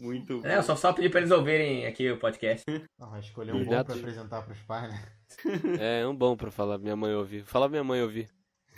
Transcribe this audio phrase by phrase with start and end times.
[0.00, 2.64] Muito É, eu só, só pedi pra eles ouvirem aqui o podcast.
[2.98, 5.02] Vai escolher um bom pra apresentar pros pais, né?
[6.02, 7.44] É um bom pra falar minha mãe ouvir.
[7.44, 8.28] Fala pra minha mãe ouvir.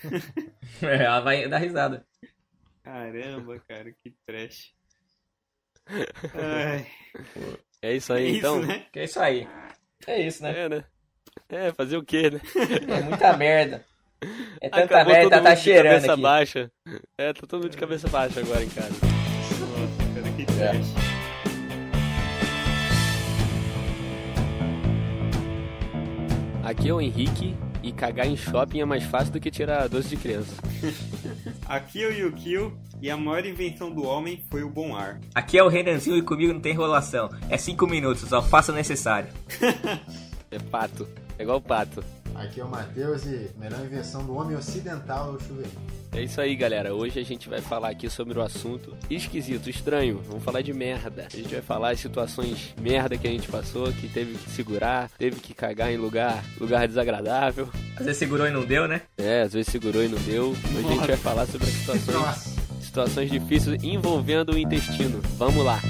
[0.83, 2.07] É, ela vai dar risada.
[2.83, 4.73] Caramba, cara, que trash.
[6.35, 6.87] Ai,
[7.83, 8.63] É isso é aí, isso, então?
[8.63, 8.87] né?
[8.93, 9.49] Que é isso aí.
[10.07, 10.59] É isso, né?
[10.65, 10.85] É, né?
[11.49, 12.41] É, fazer o quê, né?
[12.89, 13.85] É muita merda.
[14.61, 16.23] É tanta Acabou merda, todo tá de cheirando cabeça aqui.
[16.23, 16.73] baixa.
[17.19, 18.89] É, tá todo mundo de cabeça baixa agora em casa.
[18.91, 21.10] Nossa, cara, que trash.
[26.71, 30.11] Aqui é o Henrique e cagar em shopping é mais fácil do que tirar doce
[30.11, 30.55] de criança.
[31.67, 35.19] Aqui é o Yukio e a maior invenção do homem foi o bom ar.
[35.35, 37.29] Aqui é o Renanzinho e comigo não tem enrolação.
[37.49, 39.29] É cinco minutos, só faça o necessário.
[40.53, 41.07] É pato.
[41.39, 42.03] É igual pato.
[42.35, 45.71] Aqui é o Matheus e a melhor invenção do homem ocidental é o chuveiro.
[46.13, 46.93] É isso aí, galera.
[46.93, 50.21] Hoje a gente vai falar aqui sobre o assunto esquisito, estranho.
[50.27, 51.29] Vamos falar de merda.
[51.33, 55.09] A gente vai falar as situações merda que a gente passou, que teve que segurar,
[55.17, 57.69] teve que cagar em lugar, lugar desagradável.
[57.97, 59.03] Às vezes segurou e não deu, né?
[59.17, 60.51] É, às vezes segurou e não deu.
[60.51, 65.21] Hoje a gente vai falar sobre as situações, situações difíceis envolvendo o intestino.
[65.39, 65.81] Vamos lá.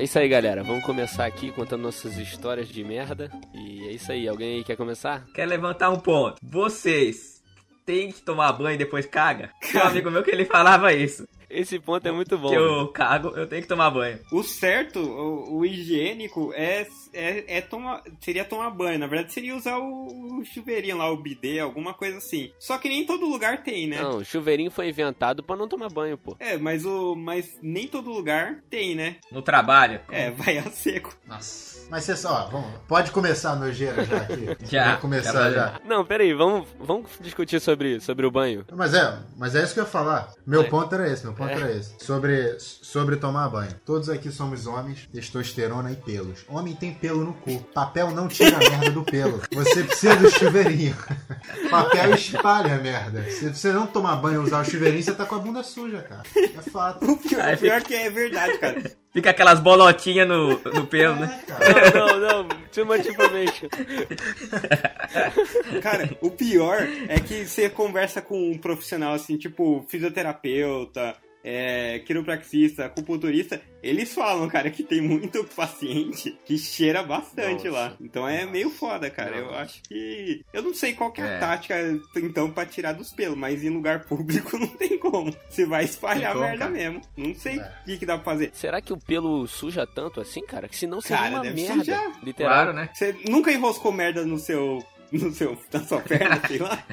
[0.00, 0.62] É isso aí, galera.
[0.62, 3.30] Vamos começar aqui contando nossas histórias de merda.
[3.52, 4.26] E é isso aí.
[4.26, 5.26] Alguém aí quer começar?
[5.34, 6.36] Quer levantar um ponto.
[6.42, 7.42] Vocês
[7.84, 9.50] têm que tomar banho e depois caga?
[9.60, 11.28] Tem um amigo meu que ele falava isso.
[11.50, 12.48] Esse ponto é muito bom.
[12.48, 14.18] Que eu cago, eu tenho que tomar banho.
[14.32, 18.98] O certo, o, o higiênico, é, é, é tomar, seria tomar banho.
[18.98, 22.52] Na verdade, seria usar o, o chuveirinho lá, o bidê, alguma coisa assim.
[22.58, 24.00] Só que nem todo lugar tem, né?
[24.00, 26.36] Não, o chuveirinho foi inventado pra não tomar banho, pô.
[26.38, 29.16] É, mas, o, mas nem todo lugar tem, né?
[29.32, 30.00] No trabalho.
[30.10, 31.14] É, vai a seco.
[31.26, 31.80] nossa.
[31.90, 34.46] Mas você só, vamos, pode começar a nojeira já aqui.
[34.70, 35.80] Já, Vai começar já já.
[35.84, 38.64] Não, peraí, vamos, vamos discutir sobre, sobre o banho.
[38.72, 40.32] Mas é, mas é isso que eu ia falar.
[40.46, 40.68] Meu É.
[40.68, 41.54] ponto era esse, meu ponto É.
[41.54, 41.94] era esse.
[41.98, 43.74] Sobre, sobre tomar banho.
[43.84, 46.44] Todos aqui somos homens, testosterona e pelos.
[46.48, 47.58] Homem tem pelo no cu.
[47.74, 49.40] Papel não tira a merda do pelo.
[49.50, 50.94] Você precisa do chuveirinho.
[51.70, 53.22] Papel espalha a merda.
[53.30, 56.02] Se você não tomar banho e usar o chuveirinho, você tá com a bunda suja,
[56.02, 56.22] cara.
[56.36, 57.10] É fato.
[57.10, 59.00] O pior, o pior que é verdade, cara.
[59.12, 61.40] Fica aquelas bolotinhas no, no pelo, né?
[61.42, 61.90] É, cara.
[61.90, 63.68] Não, não, não, too much information.
[65.82, 72.84] Cara, o pior é que você conversa com um profissional assim, tipo fisioterapeuta, é, quiropraxista,
[72.84, 77.70] acupunturista, eles falam, cara, que tem muito paciente que cheira bastante Nossa.
[77.70, 77.96] lá.
[78.00, 79.36] Então é meio foda, cara.
[79.36, 79.58] Eu Nossa.
[79.60, 80.44] acho que.
[80.52, 81.38] Eu não sei qual que é a É.
[81.38, 81.74] tática,
[82.16, 85.34] então, pra tirar dos pelos, mas em lugar público não tem como.
[85.48, 86.70] Você vai espalhar como, merda cara.
[86.70, 87.00] mesmo.
[87.16, 87.72] Não sei o É.
[87.86, 88.50] que, que dá pra fazer.
[88.52, 90.68] Será que o pelo suja tanto assim, cara?
[90.68, 91.74] Que senão seria Cara, uma merda.
[91.74, 92.20] sujar.
[92.22, 92.52] Literal.
[92.52, 92.90] Claro, né?
[92.92, 94.84] Você nunca enroscou merda no seu.
[95.12, 96.84] No seu, na sua perna, sei lá.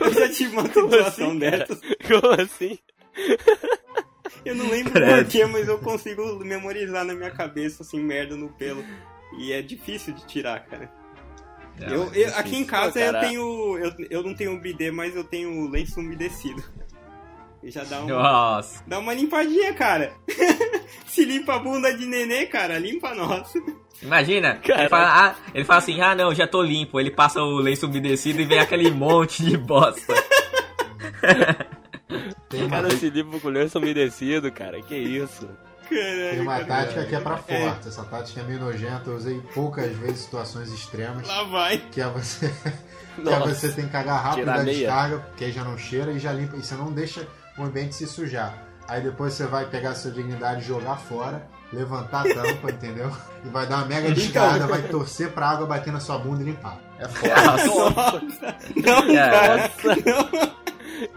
[0.00, 1.58] Eu já tive uma situação assim, cara?
[1.58, 1.80] dessas.
[2.08, 2.78] Como assim?
[4.44, 8.84] Eu não lembro porquê, mas eu consigo memorizar na minha cabeça, assim, merda no pelo.
[9.38, 10.90] E é difícil de tirar, cara.
[11.78, 13.78] É, eu, mas eu- é aqui em casa Pô, eu tenho.
[13.78, 16.62] Eu, eu não tenho bidê, mas eu tenho lenço umedecido.
[17.66, 18.80] E já dá uma, Nossa.
[18.86, 20.12] dá uma limpadinha, cara.
[21.04, 23.52] Se limpa a bunda de nenê, cara, limpa nós.
[24.00, 24.82] Imagina, Cara.
[24.82, 27.00] ele fala, ah, ele fala assim, ah não, já tô limpo.
[27.00, 30.14] Ele passa o lenço umedecido e vem aquele monte de bosta.
[32.48, 34.80] Tem cara se limpa com o lenço umedecido, cara.
[34.80, 35.48] Que isso?
[35.88, 37.60] Caralho, tem uma tática que é pra É.
[37.68, 37.88] forte.
[37.88, 39.10] Essa tática é meio nojenta.
[39.10, 41.26] Eu usei poucas vezes situações extremas.
[41.26, 41.78] Lá vai.
[41.78, 42.48] Que é você.
[43.16, 43.54] que é Nossa.
[43.54, 46.56] você tem que cagar rápido da descarga, porque aí já não cheira e já limpa.
[46.56, 47.26] E você não deixa
[47.58, 48.54] o ambiente se sujar.
[48.88, 53.10] Aí depois você vai pegar a sua dignidade e jogar fora, levantar a tampa, entendeu?
[53.44, 56.46] E vai dar uma mega descarga, vai torcer pra água bater na sua bunda e
[56.46, 56.78] limpar.
[56.98, 57.64] É foda.
[57.90, 58.56] Nossa.
[58.76, 59.30] Não, É.
[59.30, 59.70] cara.
[60.06, 60.65] Não.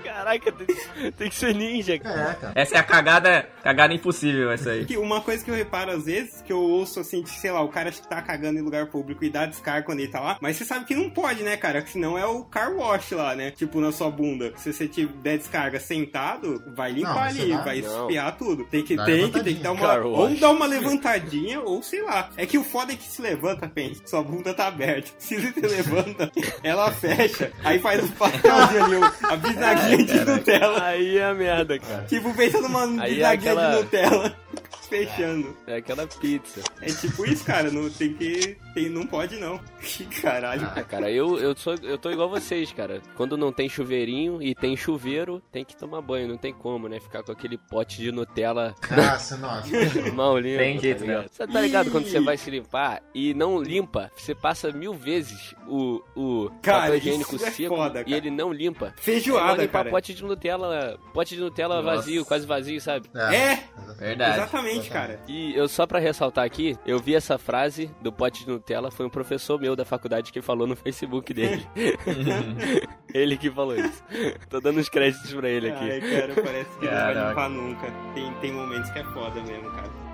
[0.03, 2.31] Caraca, tem, tem que ser ninja, cara.
[2.31, 2.53] É, cara.
[2.55, 4.85] Essa é a cagada, cagada impossível, essa aí.
[4.85, 7.61] Que Uma coisa que eu reparo às vezes, que eu ouço assim, que, sei lá,
[7.61, 10.57] o cara tá cagando em lugar público e dá descarga quando ele tá lá, mas
[10.57, 11.81] você sabe que não pode, né, cara?
[11.81, 13.51] Que senão é o car wash lá, né?
[13.51, 14.53] Tipo, na sua bunda.
[14.57, 18.01] Se você te der descarga sentado, vai limpar Não, ali, dá- vai não.
[18.01, 18.65] espiar tudo.
[18.65, 19.79] Tem que, Dá tem que, tem que dar uma.
[19.87, 20.39] Car Ou wash.
[20.39, 22.29] dar uma levantadinha, ou sei lá.
[22.37, 25.09] É que o foda é que se levanta, pensa, sua bunda tá aberta.
[25.17, 26.31] Se você levanta,
[26.63, 27.51] ela fecha.
[27.63, 29.35] Aí faz o papelzinho ali, a
[29.75, 30.83] bisnaguinha de Nutella.
[30.85, 32.03] Aí é a merda, cara.
[32.07, 34.35] Tipo, pensa numa Aí é bisnaguinha aquela- de Nutella.
[34.89, 35.55] Fechando.
[35.67, 36.61] É aquela pizza.
[36.81, 37.71] É tipo isso, cara.
[37.71, 38.57] Não, tem que.
[38.73, 39.59] Tem, não pode não.
[39.81, 40.69] Que caralho.
[40.75, 43.01] Ah, cara, eu, eu, sou, eu tô igual vocês, cara.
[43.15, 46.27] Quando não tem chuveirinho e tem chuveiro, tem que tomar banho.
[46.27, 46.99] Não tem como, né?
[46.99, 49.69] Ficar com aquele pote de Nutella Nossa, nossa.
[50.13, 50.57] mal limpo.
[50.59, 51.21] Tem tá jeito, ligado?
[51.23, 51.27] né?
[51.31, 55.55] Você tá ligado quando você vai se limpar e não limpa, você passa mil vezes
[55.67, 58.93] o, o Cara, papel higiênico isso é seco foda, e ele não limpa.
[58.97, 59.89] É Feijoada, limpar cara.
[59.89, 61.95] pote de Nutella, pote de Nutella Nossa.
[61.95, 63.09] vazio, quase vazio, sabe?
[63.15, 63.59] É,
[63.97, 64.37] Verdade.
[64.39, 64.58] exatamente,
[64.89, 65.19] cara.
[65.27, 69.05] E eu só pra ressaltar aqui, eu vi essa frase do pote de Nutella, foi
[69.05, 71.65] um professor meu da faculdade que falou no Facebook dele.
[73.13, 74.03] ele que falou isso.
[74.49, 75.91] Tô dando os créditos pra ele aqui.
[75.91, 77.87] Ai, cara, parece que não vai limpar nunca.
[78.13, 80.08] Tem, tem momentos que é foda mesmo, cara.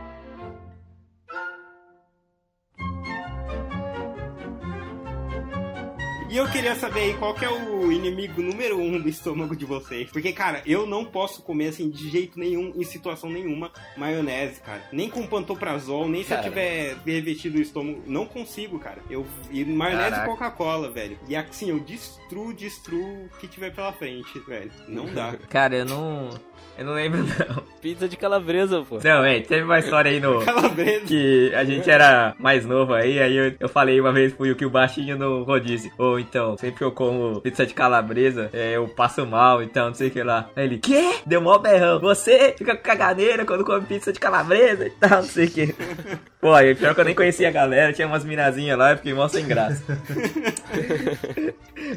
[6.36, 9.64] E eu queria saber aí qual que é o inimigo número um do estômago de
[9.64, 10.10] vocês.
[10.12, 14.84] Porque, cara, eu não posso comer assim de jeito nenhum, em situação nenhuma, maionese, cara.
[14.92, 16.42] Nem com pantoprazol, nem se Cara.
[16.42, 18.04] eu tiver revestido o estômago.
[18.06, 18.98] Não consigo, cara.
[19.10, 20.24] Eu, e maionese Caraca.
[20.24, 21.18] e Coca-Cola, velho.
[21.26, 24.72] E assim, eu destruo, destruo o que tiver pela frente, velho.
[24.90, 25.38] Não dá.
[25.48, 26.32] Cara, eu não.
[26.78, 27.64] Eu não lembro, não.
[27.82, 29.00] Pizza de calabresa, pô.
[29.02, 30.44] Não, é, teve uma história aí no.
[30.44, 31.06] Calabresa.
[31.06, 34.66] Que a gente era mais novo aí, aí eu, eu falei uma vez pro Yuki
[34.66, 35.92] o baixinho no rodízio.
[35.98, 39.94] Ou então, sempre que eu como pizza de calabresa, é, eu passo mal, então, não
[39.94, 40.50] sei o que lá.
[40.56, 41.16] Aí ele, quê?
[41.26, 42.00] Deu mó berrão.
[42.00, 45.76] Você fica com caganeira quando come pizza de calabresa e tal, não sei o que.
[46.42, 49.14] Pô, aí pior que eu nem conhecia a galera, tinha umas minazinhas lá, eu fiquei
[49.14, 49.84] mó sem graça.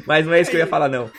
[0.05, 1.09] Mas não é isso que eu ia falar, não.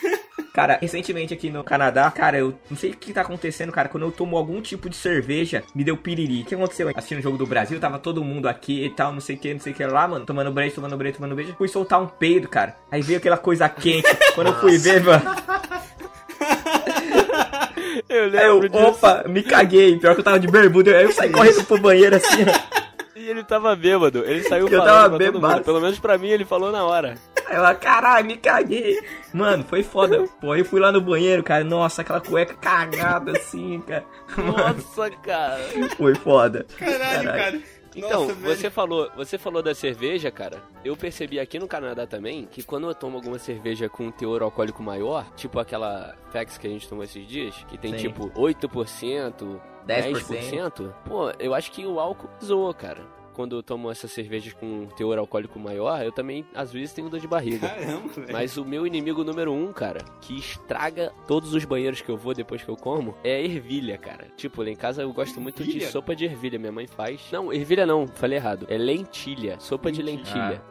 [0.53, 3.87] Cara, recentemente aqui no Canadá, cara, eu não sei o que tá acontecendo, cara.
[3.87, 6.41] Quando eu tomo algum tipo de cerveja, me deu piriri.
[6.41, 6.91] O que aconteceu?
[6.93, 9.53] Assistindo o jogo do Brasil, tava todo mundo aqui e tal, não sei o que,
[9.53, 10.25] não sei o que lá, mano.
[10.25, 11.53] Tomando break, tomando break, tomando break.
[11.53, 12.75] Fui soltar um peido, cara.
[12.91, 14.07] Aí veio aquela coisa quente.
[14.35, 15.23] Quando eu fui ver, mano.
[18.07, 19.97] Eu Aí eu, lembro opa, me caguei.
[19.97, 20.97] Pior que eu tava de bermuda.
[20.97, 22.81] Aí eu saí correndo pro banheiro assim, ó.
[23.15, 24.23] E ele tava bêbado.
[24.25, 25.63] Ele saiu Eu falando tava mundo.
[25.63, 27.15] Pelo menos pra mim ele falou na hora.
[27.51, 28.97] Aí ela, caralho, me caguei.
[29.33, 30.25] Mano, foi foda.
[30.39, 31.65] Pô, aí eu fui lá no banheiro, cara.
[31.65, 34.05] Nossa, aquela cueca cagada assim, cara.
[34.37, 35.61] Mano, Nossa, cara.
[35.97, 36.65] foi foda.
[36.77, 37.61] Caralho, cara.
[37.93, 38.55] Então, Nossa, velho.
[38.55, 40.63] você falou, você falou da cerveja, cara.
[40.83, 44.41] Eu percebi aqui no Canadá também que quando eu tomo alguma cerveja com um teor
[44.41, 48.07] alcoólico maior, tipo aquela Fex que a gente tomou esses dias, que tem Sim.
[48.07, 49.85] tipo 8%, 10%.
[49.85, 53.01] 10%, pô, eu acho que o álcool zoa, cara.
[53.41, 57.09] Quando eu tomo essas cervejas com um teor alcoólico maior, eu também às vezes tenho
[57.09, 57.67] dor de barriga.
[57.67, 58.27] Caramba, velho.
[58.31, 62.35] Mas o meu inimigo número um, cara, que estraga todos os banheiros que eu vou
[62.35, 64.27] depois que eu como, é a ervilha, cara.
[64.37, 65.89] Tipo, lá em casa eu gosto muito de Ervilha?
[65.89, 67.19] sopa de ervilha, minha mãe faz.
[67.31, 68.67] Não, ervilha não, falei errado.
[68.69, 70.39] É lentilha, sopa de Lentilha.
[70.43, 70.61] lentilha.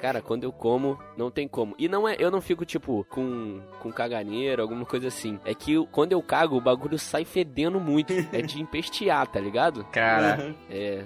[0.00, 1.74] Cara, quando eu como, não tem como.
[1.78, 5.38] E não é, eu não fico tipo com com caganeira, alguma coisa assim.
[5.44, 8.12] É que eu- quando eu cago, o bagulho sai fedendo muito.
[8.32, 9.84] é de empestear, tá ligado?
[9.92, 10.54] Cara.
[10.70, 11.04] É.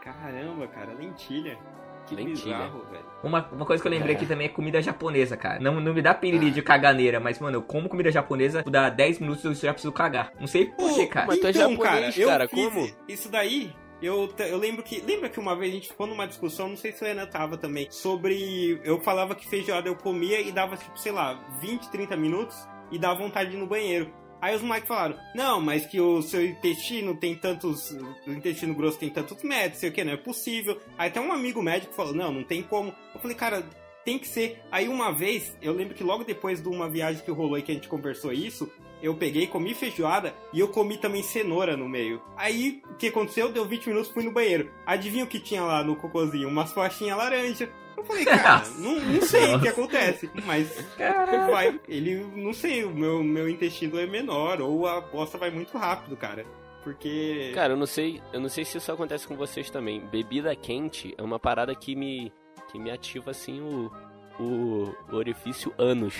[0.00, 1.58] Caramba, cara, lentilha.
[2.06, 2.56] Que Lentilha.
[2.56, 3.04] bizarro, velho.
[3.22, 5.60] uma, uma coisa que eu lembrei aqui também é comida japonesa, cara.
[5.60, 9.20] Não, não me dá piriri de caganeira, mas, mano, eu como comida japonesa, dá 10
[9.20, 10.32] minutos eu já preciso cagar.
[10.40, 11.26] Não sei porquê, cara.
[11.26, 12.90] mas tu é então, japonês, eu cara, fiz como?
[13.08, 13.72] Isso daí.
[14.02, 15.00] Eu, eu lembro que.
[15.02, 17.58] Lembra que uma vez a gente ficou numa discussão, não sei se o Renan tava
[17.58, 18.80] também, sobre.
[18.82, 22.56] Eu falava que feijoada eu comia e dava, tipo, sei lá, 20, 30 minutos
[22.90, 24.10] e dava vontade de ir no banheiro.
[24.40, 27.90] Aí os moleques falaram, não, mas que o seu intestino tem tantos.
[28.26, 30.80] O intestino grosso tem tantos metros, sei o que, não é possível.
[30.96, 32.94] Aí até um amigo médico falou, não, não tem como.
[33.14, 33.64] Eu falei, cara,
[34.04, 34.62] tem que ser.
[34.70, 37.70] Aí uma vez, eu lembro que logo depois de uma viagem que rolou e que
[37.70, 38.70] a gente conversou isso,
[39.02, 42.20] eu peguei, comi feijoada e eu comi também cenoura no meio.
[42.36, 43.50] Aí, o que aconteceu?
[43.50, 44.70] Deu 20 minutos, fui no banheiro.
[44.84, 46.48] Adivinha o que tinha lá no cocôzinho?
[46.48, 47.70] Umas faixinhas laranja.
[47.96, 50.84] Eu falei, cara, não, não sei o que acontece, mas
[51.50, 55.76] vai, ele, não sei, o meu, meu intestino é menor, ou a bosta vai muito
[55.76, 56.44] rápido, cara.
[56.82, 57.52] Porque.
[57.54, 60.00] Cara, eu não sei, eu não sei se isso acontece com vocês também.
[60.00, 62.32] Bebida quente é uma parada que me
[62.72, 63.90] que me ativa assim o
[64.40, 66.14] o, o orifício ânus.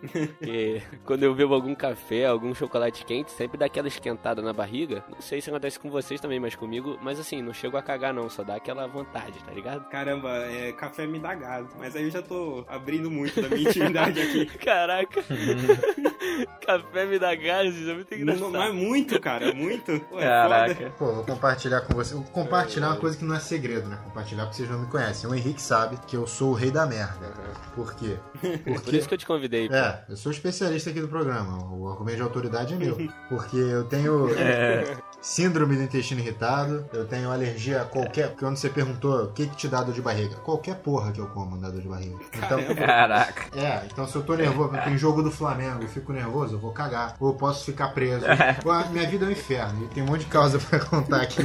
[0.00, 5.04] Porque quando eu bebo algum café, algum chocolate quente, sempre dá aquela esquentada na barriga.
[5.08, 8.12] Não sei se acontece com vocês também, mas comigo, mas assim, não chego a cagar
[8.12, 9.88] não, só dá aquela vontade, tá ligado?
[9.88, 11.66] Caramba, é, café me dá gás.
[11.78, 14.46] Mas aí eu já tô abrindo muito da minha intimidade aqui.
[14.58, 15.24] Caraca.
[16.66, 18.50] café me dá gases, é muito engraçado.
[18.50, 20.00] Não, mas muito, cara, muito.
[20.10, 20.74] Pô, é Caraca.
[20.74, 20.90] foda.
[20.98, 22.14] Pô, vou compartilhar com você.
[22.14, 23.98] Vou compartilhar uma coisa que não é segredo, né?
[24.04, 25.28] Compartilhar porque vocês não me conhecem.
[25.30, 27.32] O Henrique sabe que eu sou o rei da merda.
[27.74, 28.16] Por quê?
[28.64, 28.96] Por Porque.
[28.96, 29.68] isso que eu te convidei.
[29.68, 29.74] pô.
[29.74, 31.72] É, É, eu sou especialista aqui do programa.
[31.72, 32.96] O argumento de autoridade é meu.
[33.28, 34.28] Porque eu tenho
[35.20, 38.34] síndrome do intestino irritado, eu tenho alergia a qualquer.
[38.36, 41.26] Quando você perguntou o que, que te dá dor de barriga, qualquer porra que eu
[41.28, 42.16] como dá dor de barriga.
[42.34, 43.58] Então, Caraca.
[43.58, 46.72] é, então se eu tô nervoso, tem jogo do Flamengo, eu fico nervoso, eu vou
[46.72, 47.14] cagar.
[47.20, 48.24] Ou eu posso ficar preso.
[48.64, 49.84] Ou a minha vida é um inferno.
[49.84, 51.42] E tem um monte de causa pra contar aqui.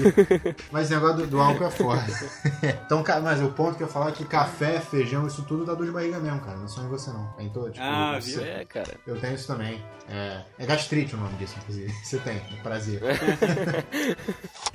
[0.71, 2.05] Mas o negócio do, do álcool é foda.
[2.85, 5.73] então, cara, mas o ponto que eu falar é que café, feijão, isso tudo dá
[5.73, 6.57] dor de barriga mesmo, cara.
[6.57, 7.33] Não é só em você não.
[7.37, 8.43] É em todo, tipo, Ah, você- viu?
[8.43, 8.93] É, cara.
[9.05, 9.81] Eu tenho isso também.
[10.09, 11.93] É, é gastrite o nome disso, inclusive.
[12.03, 13.01] Você tem, é prazer.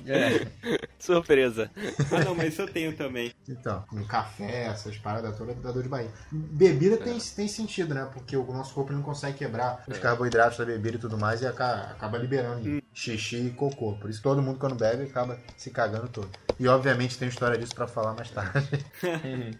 [0.06, 0.46] É.
[0.98, 1.70] Surpresa.
[2.10, 3.32] Ah, não, mas isso eu tenho também.
[3.48, 6.10] Então, um café, essas paradas todas dá dor de barriga.
[6.30, 8.08] Bebida tem, tem sentido, né?
[8.12, 11.46] Porque o nosso corpo não consegue quebrar os carboidratos da bebida e tudo mais e
[11.46, 13.94] aca- acaba liberando em xixi e cocô.
[13.98, 16.28] Por isso todo mundo quando bebe acaba se cagando todo.
[16.58, 18.84] E obviamente tem história disso pra falar mais tarde.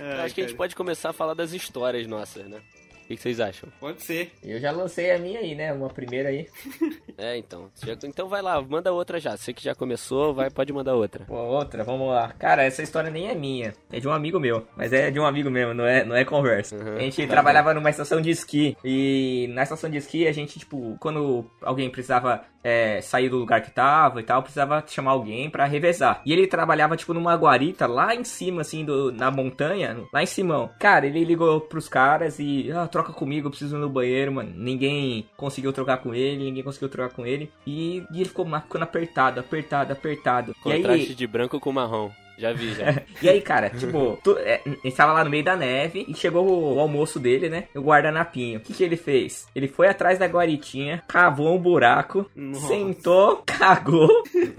[0.00, 2.60] Ah, Acho que a gente cara, pode começar a falar das histórias nossas, né?
[3.08, 3.70] O que que vocês acham?
[3.80, 4.32] Pode ser.
[4.44, 5.72] Eu já lancei a minha aí, né?
[5.72, 6.46] Uma primeira aí.
[7.20, 7.68] É, então.
[8.04, 9.36] Então vai lá, manda outra já.
[9.36, 11.24] Você que já começou, vai, pode mandar outra.
[11.24, 12.32] Pô, outra, vamos lá.
[12.38, 13.74] Cara, essa história nem é minha.
[13.90, 14.64] É de um amigo meu.
[14.76, 16.76] Mas é de um amigo mesmo, não é, não é conversa.
[16.76, 16.94] Uhum.
[16.94, 18.76] A gente trabalhava numa estação de esqui.
[18.84, 23.62] E na estação de esqui, a gente, tipo, quando alguém precisava é, sair do lugar
[23.62, 26.20] que tava e tal, precisava chamar alguém pra revezar.
[26.24, 30.26] E ele trabalhava, tipo, numa guarita lá em cima, assim, do, na montanha, lá em
[30.26, 30.70] Simão.
[30.78, 34.52] Cara, ele ligou pros caras e, ah, troca comigo, eu preciso ir no banheiro, mano.
[34.54, 37.50] Ninguém conseguiu trocar com ele, ninguém conseguiu trocar com ele.
[37.66, 40.54] E, e ele ficou ficando apertado, apertado, apertado.
[40.66, 42.10] E aí, Contraste de branco com marrom.
[42.38, 43.02] Já vi, já.
[43.20, 46.46] e aí, cara, tipo, tu, é, ele estava lá no meio da neve e chegou
[46.46, 47.64] o, o almoço dele, né?
[47.74, 48.58] O guardanapinho.
[48.58, 49.46] O que, que ele fez?
[49.54, 52.68] Ele foi atrás da guaritinha, cavou um buraco, Nossa.
[52.68, 54.08] sentou, cagou,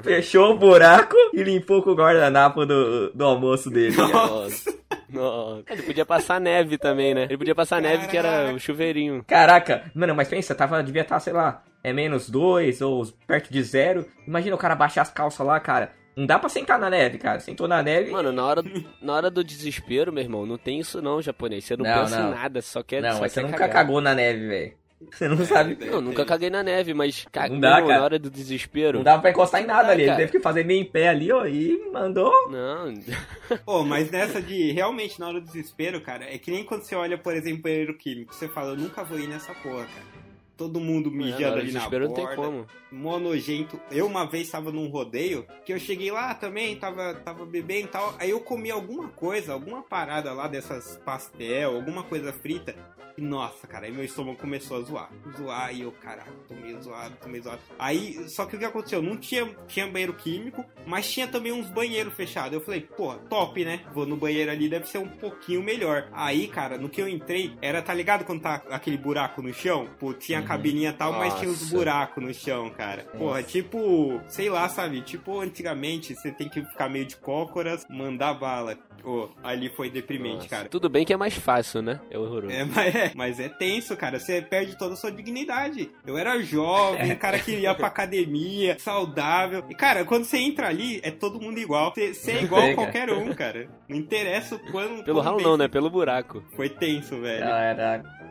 [0.03, 3.95] fechou o buraco e limpou com o guardanapo do, do almoço dele.
[3.95, 4.77] Nossa.
[5.09, 5.63] Nossa.
[5.69, 7.23] Ele podia passar neve também, né?
[7.23, 8.53] Ele podia passar neve que era Caraca.
[8.53, 9.23] o chuveirinho.
[9.25, 13.63] Caraca, mano, mas pensa, tava, devia estar, sei lá, é menos dois ou perto de
[13.63, 14.05] zero.
[14.27, 15.91] Imagina o cara baixar as calças lá, cara.
[16.15, 17.39] Não dá pra sentar na neve, cara.
[17.39, 18.11] Sentou na neve.
[18.11, 18.61] Mano, na hora,
[19.01, 21.63] na hora do desespero, meu irmão, não tem isso não, japonês.
[21.63, 22.27] Você não, Não, pensa não.
[22.29, 23.73] em nada, só quer não, só mas você quer nunca cagar.
[23.85, 24.73] cagou na neve, velho.
[25.09, 25.77] Você não sabe.
[25.85, 27.87] Não, nunca caguei na neve, mas cagou Não dá, cara.
[27.99, 28.97] na hora do desespero.
[28.97, 30.01] Não dava pra encostar em nada Não, ali.
[30.01, 30.19] Ele cara.
[30.19, 32.33] teve que fazer meio em pé ali, ó, e mandou.
[32.51, 32.93] Não,
[33.65, 36.95] Pô, mas nessa de realmente na hora do desespero, cara, é que nem quando você
[36.95, 40.19] olha, por exemplo, banheiro químico, você fala, eu nunca vou ir nessa porra, cara.
[40.59, 42.41] Todo mundo mijando do ali na desespero não tem borda.
[42.41, 42.67] como.
[42.91, 43.79] mó nojento.
[43.89, 47.91] Eu uma vez tava num rodeio, que eu cheguei lá também, tava, tava bebendo e
[47.91, 48.13] tal.
[48.19, 52.75] Aí eu comi alguma coisa, alguma parada lá dessas pastel, alguma coisa frita.
[53.19, 55.09] E nossa, cara, aí meu estômago começou a zoar.
[55.37, 57.59] Zoar e eu, caraca, tô meio zoado, tô meio zoado.
[57.77, 59.01] Aí, só que o que aconteceu?
[59.01, 62.53] Não tinha, tinha banheiro químico, mas tinha também uns banheiros fechados.
[62.53, 63.81] Eu falei, pô, top, né?
[63.93, 66.07] Vou no banheiro ali, deve ser um pouquinho melhor.
[66.13, 69.89] Aí, cara, no que eu entrei, era, tá ligado quando tá aquele buraco no chão?
[69.99, 71.75] Pô, tinha a cabininha e tal, mas tinha uns Nossa.
[71.75, 73.03] buracos no chão, cara.
[73.17, 75.01] Porra, tipo, sei lá, sabe?
[75.01, 78.77] Tipo, antigamente você tem que ficar meio de cócoras, mandar bala.
[79.01, 80.49] Pô, ali foi deprimente, Nossa.
[80.49, 80.69] cara.
[80.69, 82.01] Tudo bem que é mais fácil, né?
[82.11, 82.53] É horroroso.
[82.53, 84.19] É mas, é, mas é tenso, cara.
[84.19, 85.89] Você perde toda a sua dignidade.
[86.05, 89.63] Eu era jovem, cara que ia pra academia, saudável.
[89.69, 91.93] E, cara, quando você entra ali, é todo mundo igual.
[91.93, 93.69] Você, você é igual a qualquer um, cara.
[93.87, 95.03] Não interessa o quando.
[95.03, 95.67] Pelo ralo não, né?
[95.67, 96.43] Pelo buraco.
[96.55, 97.45] Foi tenso, velho.
[97.45, 98.28] Ah, era.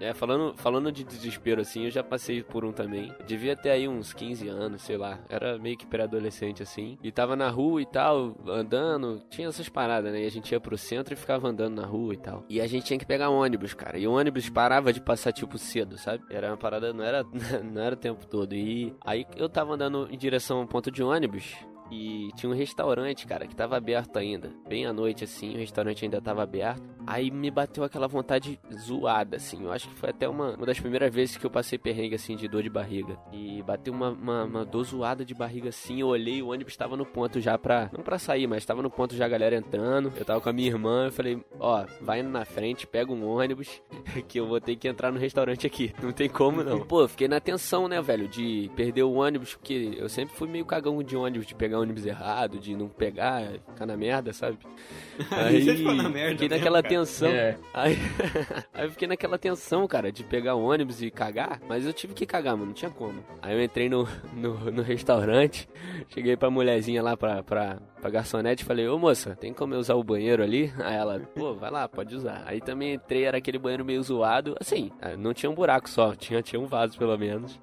[0.00, 3.12] É, falando, falando de desespero assim, eu já passei por um também.
[3.26, 5.18] Devia ter aí uns 15 anos, sei lá.
[5.28, 6.98] Era meio que pré-adolescente assim.
[7.02, 9.22] E tava na rua e tal, andando.
[9.30, 10.22] Tinha essas paradas, né?
[10.22, 12.44] E a gente ia pro centro e ficava andando na rua e tal.
[12.48, 13.98] E a gente tinha que pegar um ônibus, cara.
[13.98, 16.24] E o ônibus parava de passar, tipo, cedo, sabe?
[16.30, 17.24] Era uma parada, não era,
[17.62, 18.54] não era o tempo todo.
[18.54, 21.54] E aí eu tava andando em direção a um ponto de ônibus.
[21.90, 24.50] E tinha um restaurante, cara, que tava aberto ainda.
[24.68, 26.82] Bem à noite, assim, o restaurante ainda tava aberto.
[27.06, 29.64] Aí me bateu aquela vontade zoada, assim.
[29.64, 32.36] Eu acho que foi até uma, uma das primeiras vezes que eu passei perrengue, assim,
[32.36, 33.18] de dor de barriga.
[33.32, 36.00] E bateu uma, uma, uma dor zoada de barriga, assim.
[36.00, 37.90] Eu olhei, o ônibus tava no ponto já pra.
[37.92, 40.12] Não pra sair, mas tava no ponto já a galera entrando.
[40.16, 41.06] Eu tava com a minha irmã.
[41.06, 43.82] Eu falei: Ó, vai na frente, pega um ônibus,
[44.26, 45.92] que eu vou ter que entrar no restaurante aqui.
[46.02, 46.80] Não tem como não.
[46.80, 50.64] Pô, fiquei na tensão, né, velho, de perder o ônibus, porque eu sempre fui meio
[50.64, 54.58] cagão de ônibus, de pegar ônibus errado, de não pegar, ficar na merda, sabe?
[55.30, 56.94] Aí você ficou na merda fiquei mesmo, naquela cara.
[56.94, 57.28] tensão.
[57.28, 57.56] É.
[57.72, 57.98] Aí,
[58.74, 62.14] aí eu fiquei naquela tensão, cara, de pegar o ônibus e cagar, mas eu tive
[62.14, 63.24] que cagar, mano, não tinha como.
[63.42, 65.68] Aí eu entrei no, no, no restaurante,
[66.08, 69.78] cheguei pra mulherzinha lá pra, pra, pra garçonete e falei, ô moça, tem como eu
[69.78, 70.70] usar o banheiro ali?
[70.78, 72.42] Aí ela, pô, vai lá, pode usar.
[72.44, 74.54] Aí também entrei, era aquele banheiro meio zoado.
[74.60, 77.58] Assim, ah, não tinha um buraco só, tinha, tinha um vaso pelo menos.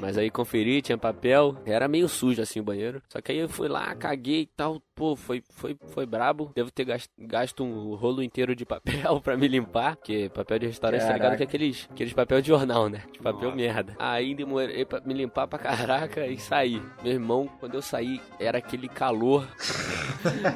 [0.00, 1.54] Mas aí conferi, tinha papel.
[1.66, 3.02] Era meio sujo assim o banheiro.
[3.10, 4.80] Só que aí eu fui lá, caguei e tal.
[4.94, 6.50] Pô, foi, foi, foi brabo.
[6.54, 9.96] Devo ter gasto, gasto um rolo inteiro de papel pra me limpar.
[9.96, 11.36] Porque papel de restaurante, tá ligado?
[11.36, 13.02] Que é aqueles, aqueles papel de jornal, né?
[13.12, 13.56] De papel Nossa.
[13.56, 13.96] merda.
[13.98, 16.80] Aí demorei pra me limpar pra caraca e saí.
[17.02, 19.46] Meu irmão, quando eu saí, era aquele calor.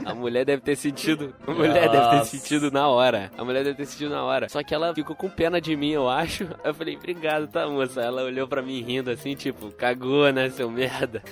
[0.04, 1.34] A mulher deve ter sentido.
[1.46, 2.36] A mulher deve ter Nossa.
[2.36, 3.30] sentido na hora.
[3.36, 4.48] A mulher deve ter sentido na hora.
[4.48, 6.48] Só que ela ficou com pena de mim, eu acho.
[6.64, 8.00] Eu falei, obrigado, tá, moça?
[8.00, 11.22] Ela olhou pra mim rindo assim, tipo, cagou, né, seu merda?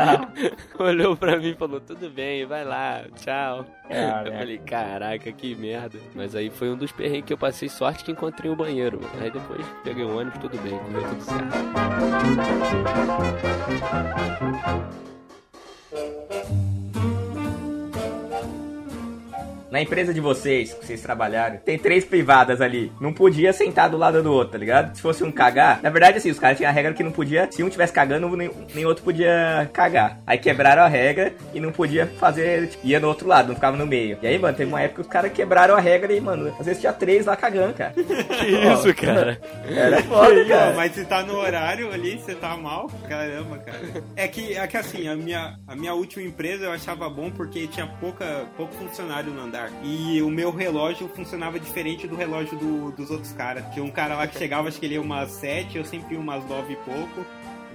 [0.78, 3.66] olhou pra mim e falou, tudo bem, vai lá, tchau.
[3.88, 4.28] Caraca.
[4.28, 5.98] Eu falei, caraca, que merda.
[6.14, 9.00] Mas aí foi um dos perrengues que eu passei sorte que encontrei o banheiro.
[9.00, 9.12] mano.
[9.22, 11.56] Aí depois peguei o ônibus, tudo bem, deu tudo certo.
[19.76, 22.90] Na empresa de vocês, que vocês trabalharam, tem três privadas ali.
[22.98, 24.96] Não podia sentar do lado do outro, tá ligado?
[24.96, 25.80] Se fosse um cagar.
[25.82, 27.46] Na verdade, assim, os caras tinham a regra que não podia.
[27.52, 30.18] Se um tivesse cagando, nem, nem outro podia cagar.
[30.26, 32.68] Aí quebraram a regra e não podia fazer.
[32.68, 34.16] Tipo, ia no outro lado, não ficava no meio.
[34.22, 36.64] E aí, mano, teve uma época que os caras quebraram a regra e, mano, às
[36.64, 37.92] vezes tinha três lá cagando, cara.
[38.36, 39.38] Que isso, cara?
[39.68, 40.72] Era foda, Pô, cara.
[40.74, 43.78] mas se tá no horário ali, você tá mal, caramba, cara.
[44.14, 47.66] É que, é que assim, a minha, a minha última empresa eu achava bom porque
[47.66, 49.65] tinha pouca, pouco funcionário no andar.
[49.82, 53.64] E o meu relógio funcionava diferente do relógio do- dos outros caras.
[53.72, 56.20] Tinha um cara lá que chegava, acho que ele ia umas 7, eu sempre ia
[56.20, 57.24] umas 9 e pouco.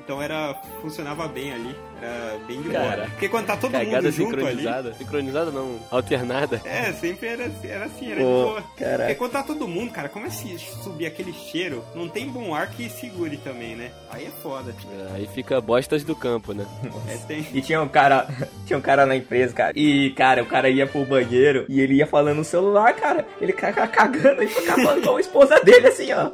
[0.03, 0.53] Então era.
[0.81, 1.75] funcionava bem ali.
[2.01, 3.07] Era bem de boa.
[3.11, 4.45] Porque quando tá todo mundo junto ali.
[4.45, 4.93] sincronizada.
[4.93, 6.61] Sincronizada não, alternada.
[6.65, 8.63] É, sempre era, era assim, era de Pô, boa.
[8.75, 9.03] caraca.
[9.03, 11.83] Porque quando tá todo mundo, cara, como é se subir aquele cheiro?
[11.93, 13.91] Não tem bom ar que segure também, né?
[14.09, 14.73] Aí é foda.
[15.13, 16.65] Aí fica bostas do campo, né?
[17.07, 17.45] É, tem...
[17.53, 18.27] E tinha um cara,
[18.65, 19.73] tinha um cara na empresa, cara.
[19.75, 23.25] E, cara, o cara ia pro banheiro e ele ia falando no celular, cara.
[23.39, 26.31] Ele cagando e ficava falando com a esposa dele, assim, ó.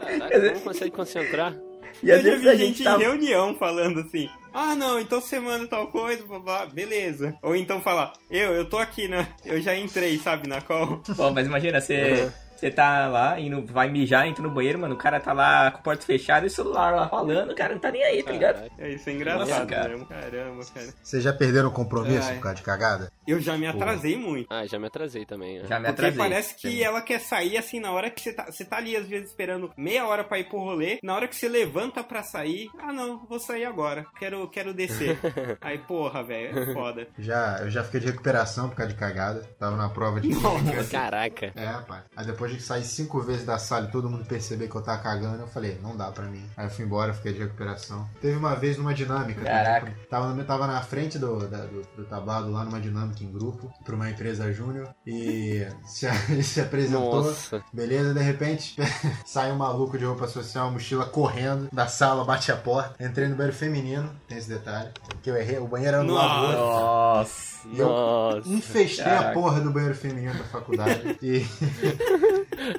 [0.00, 1.54] Caraca, não consegue concentrar.
[2.02, 4.28] E às eu já vezes vi a gente, gente em reunião falando assim.
[4.52, 7.36] Ah, não, então você manda tal coisa, blá, blá, beleza.
[7.42, 9.28] Ou então falar, eu, eu tô aqui, né?
[9.44, 11.02] Eu já entrei, sabe, na call.
[11.14, 12.32] Bom, mas imagina, você.
[12.56, 14.94] Você tá lá, indo, vai mijar, entra no banheiro, mano.
[14.94, 17.74] O cara tá lá com a porta fechada e o celular lá falando, o cara
[17.74, 18.70] não tá nem aí, tá ligado?
[18.78, 19.88] É isso, é engraçado Nossa, cara.
[19.90, 20.06] mesmo.
[20.06, 20.86] Caramba, cara.
[21.02, 22.36] Vocês já perderam o compromisso Ai.
[22.36, 23.12] por causa de cagada?
[23.26, 24.46] Eu já me atrasei muito.
[24.50, 25.58] Ah, já me atrasei também.
[25.60, 25.66] né?
[25.68, 26.18] Já me Porque atrasei.
[26.18, 28.46] parece que ela quer sair assim na hora que você tá.
[28.50, 30.98] Você tá ali, às vezes, esperando meia hora pra ir pro rolê.
[31.02, 34.06] Na hora que você levanta pra sair, ah não, vou sair agora.
[34.18, 35.18] Quero, quero descer.
[35.60, 37.08] Aí, porra, velho, é foda.
[37.18, 39.40] Já, eu já fiquei de recuperação por causa de cagada.
[39.58, 40.28] Tava na prova de
[40.90, 41.52] Caraca.
[41.54, 42.04] É, rapaz.
[42.16, 45.02] Aí depois de sair cinco vezes da sala e todo mundo perceber que eu tava
[45.02, 46.44] cagando, eu falei, não dá pra mim.
[46.56, 48.08] Aí eu fui embora, fiquei de recuperação.
[48.20, 49.42] Teve uma vez numa dinâmica.
[49.42, 49.94] Caraca.
[50.08, 53.94] Tava, tava na frente do, da- do, do tablado lá numa dinâmica em grupo, pra
[53.94, 54.88] uma empresa júnior.
[55.06, 56.06] E se,
[56.42, 57.24] se apresentou.
[57.24, 57.62] Nossa.
[57.72, 58.76] Beleza, de repente
[59.24, 63.02] sai um maluco de roupa social, mochila correndo da sala, bate a porta.
[63.02, 64.90] Entrei no banheiro feminino, tem esse detalhe.
[65.22, 66.40] Que eu errei, o banheiro era no Nossa.
[66.46, 66.60] outro.
[66.60, 67.68] Nossa.
[67.72, 68.48] E eu Nossa.
[68.48, 69.32] infestei a Caraca.
[69.34, 71.18] porra do banheiro feminino da faculdade.
[71.22, 71.46] e,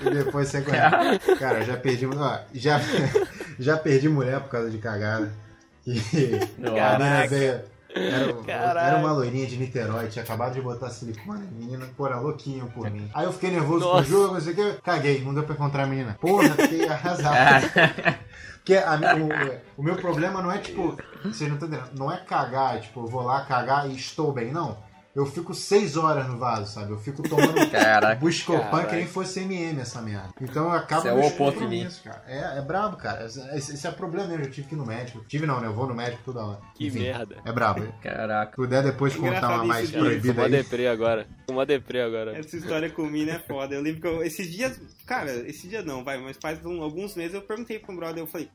[0.01, 1.35] e depois você conhece.
[1.37, 2.05] Cara, já perdi.
[2.05, 2.79] Ó, já,
[3.59, 5.31] já perdi mulher por causa de cagada.
[5.85, 6.01] E
[6.65, 7.61] a menina veio.
[8.47, 11.47] Era, era uma loirinha de Niterói, tinha acabado de botar silicone.
[11.47, 13.09] A menina, pô, era louquinha por mim.
[13.13, 14.03] Aí eu fiquei nervoso Nossa.
[14.03, 14.81] jogo, não sei o que.
[14.81, 16.17] Caguei, não deu pra encontrar a menina.
[16.19, 17.67] Porra, fiquei arrasado.
[18.67, 18.95] Porque a
[19.77, 22.99] o, o meu problema não é tipo, vocês não estão entendendo, não é cagar, tipo,
[22.99, 24.77] eu vou lá cagar e estou bem, não.
[25.17, 26.91] Eu fico seis horas no vaso, sabe?
[26.91, 28.19] Eu fico tomando Caraca.
[28.21, 28.89] Buscopan Caraca.
[28.91, 30.29] que nem fosse MM essa merda.
[30.39, 31.89] Então eu acabo Isso é o oposto de mim.
[32.03, 32.23] cara.
[32.27, 33.25] É, é brabo, cara.
[33.25, 34.45] Esse, esse é problema mesmo.
[34.45, 35.25] Eu tive que ir no médico.
[35.27, 35.65] Tive não, né?
[35.65, 36.59] Eu vou no médico toda hora.
[36.75, 37.35] Que Enfim, merda.
[37.43, 37.81] É brabo.
[37.97, 38.55] Se Caraca.
[38.55, 40.51] puder depois contar uma mais isso, proibida Uma aí.
[40.51, 41.27] deprê agora.
[41.49, 42.37] Uma deprê agora.
[42.37, 43.73] Essa história com mina é foda.
[43.73, 44.79] Eu lembro que eu, esses dias.
[45.07, 48.27] Cara, esses dias não, vai, mas faz um- alguns meses eu perguntei pro brother, eu
[48.27, 48.51] falei,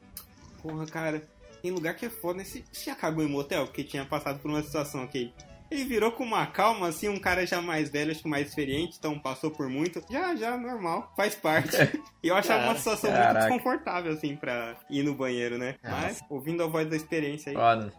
[0.62, 1.20] porra, cara,
[1.60, 2.44] tem lugar que é foda, né?
[2.44, 3.66] Você você já cagou em motel?
[3.66, 5.32] Porque tinha passado por uma situação aqui.
[5.72, 8.96] Ele virou com uma calma, assim, um cara já mais velho, acho que mais experiente,
[8.98, 10.02] então passou por muito.
[10.10, 11.76] Já, já, normal, faz parte.
[12.22, 13.32] E eu achava uma situação Caraca.
[13.32, 15.76] muito desconfortável, assim, pra ir no banheiro, né?
[15.82, 17.56] É, Mas, ouvindo a voz da experiência aí.
[17.56, 17.92] Foda.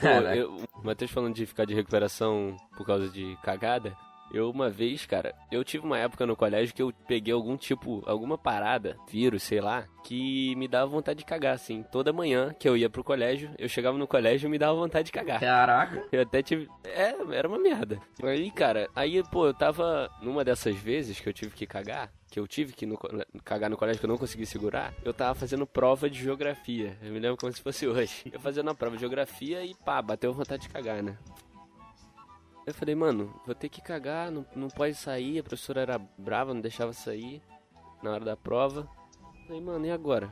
[0.00, 3.96] Pô, eu, o Matheus falando de ficar de recuperação por causa de cagada.
[4.34, 8.02] Eu, uma vez, cara, eu tive uma época no colégio que eu peguei algum tipo,
[8.04, 11.84] alguma parada, vírus, sei lá, que me dava vontade de cagar, assim.
[11.84, 15.06] Toda manhã que eu ia pro colégio, eu chegava no colégio e me dava vontade
[15.06, 15.38] de cagar.
[15.38, 16.04] Caraca.
[16.10, 16.68] Eu até tive.
[16.82, 18.00] É, era uma merda.
[18.24, 20.10] Aí, cara, aí, pô, eu tava.
[20.20, 22.98] Numa dessas vezes que eu tive que cagar, que eu tive que no
[23.44, 26.98] cagar no colégio que eu não consegui segurar, eu tava fazendo prova de geografia.
[27.00, 28.24] Eu me lembro como se fosse hoje.
[28.32, 31.16] Eu fazendo a prova de geografia e pá, bateu vontade de cagar, né?
[32.66, 35.38] Eu falei, mano, vou ter que cagar, não, não pode sair.
[35.38, 37.42] A professora era brava, não deixava sair
[38.02, 38.88] na hora da prova.
[39.40, 40.30] Eu falei, mano, e agora?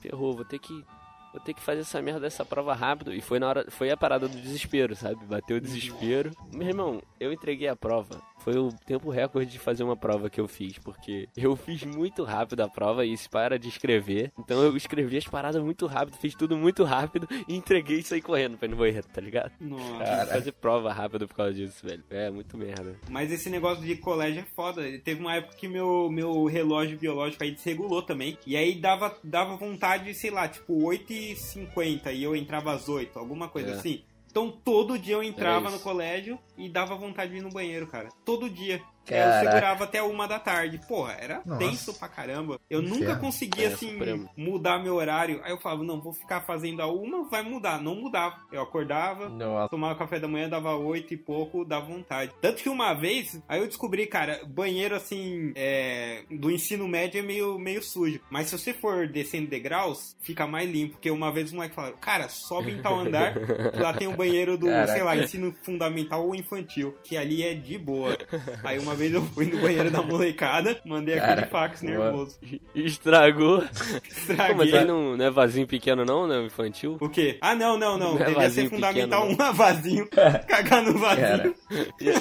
[0.00, 0.84] Ferrou, vou ter que.
[1.32, 3.12] Vou ter que fazer essa merda dessa prova rápido.
[3.12, 3.70] E foi na hora.
[3.70, 5.24] Foi a parada do desespero, sabe?
[5.26, 6.30] Bateu o desespero.
[6.52, 8.22] Meu irmão, eu entreguei a prova.
[8.44, 12.22] Foi o tempo recorde de fazer uma prova que eu fiz, porque eu fiz muito
[12.24, 14.30] rápido a prova e isso para de escrever.
[14.38, 18.20] Então eu escrevi as paradas muito rápido, fiz tudo muito rápido e entreguei e saí
[18.20, 19.50] correndo pra ir no banheiro, tá ligado?
[19.58, 20.26] Nossa.
[20.26, 22.04] Fazer prova rápido por causa disso, velho.
[22.10, 22.96] É, muito merda.
[23.08, 24.82] Mas esse negócio de colégio é foda.
[24.98, 28.36] Teve uma época que meu, meu relógio biológico aí desregulou também.
[28.46, 33.48] E aí dava, dava vontade, sei lá, tipo 8h50 e eu entrava às 8, alguma
[33.48, 33.72] coisa É.
[33.74, 34.02] assim.
[34.34, 35.84] Então todo dia eu entrava É no isso.
[35.84, 38.08] colégio e dava vontade de ir no banheiro, cara.
[38.24, 38.82] Todo dia.
[39.06, 39.44] Caraca.
[39.44, 40.80] Eu segurava até uma da tarde.
[40.88, 41.58] Porra, era Nossa.
[41.58, 42.58] tenso pra caramba.
[42.70, 43.20] Eu nunca Inferno.
[43.20, 44.28] conseguia, É, assim, supremo.
[44.36, 45.40] mudar meu horário.
[45.44, 47.80] Aí eu falava, não, vou ficar fazendo a uma, vai mudar.
[47.82, 48.36] Não mudava.
[48.52, 49.68] Eu acordava, Nossa.
[49.68, 52.32] tomava café da manhã, dava oito e pouco, dava vontade.
[52.40, 57.22] Tanto que uma vez, aí eu descobri, cara, banheiro assim, é, do ensino médio é
[57.22, 58.20] meio, meio sujo.
[58.30, 60.94] Mas se você for descendo degraus, fica mais limpo.
[60.94, 64.16] Porque uma vez os moleques falaram, cara, sobe em tal andar, que lá tem o
[64.16, 64.92] banheiro do, Caraca.
[64.92, 68.16] sei lá, ensino fundamental ou infantil, que ali é de boa.
[68.62, 71.92] Aí uma vez eu fui no banheiro da molecada, mandei aquele Cara, fax boa.
[71.92, 72.38] nervoso.
[72.74, 73.60] Estragou.
[73.60, 73.66] Pô,
[74.08, 74.54] Estraguei.
[74.54, 76.42] mas aí não, não é vasinho pequeno não, né?
[76.44, 76.96] Infantil?
[77.00, 77.38] O quê?
[77.40, 78.14] Ah, não, não, não.
[78.14, 80.08] Não é Devia ser fundamental pequeno, um vasinho.
[80.48, 81.54] Cagar no vasinho.
[82.00, 82.14] Ia,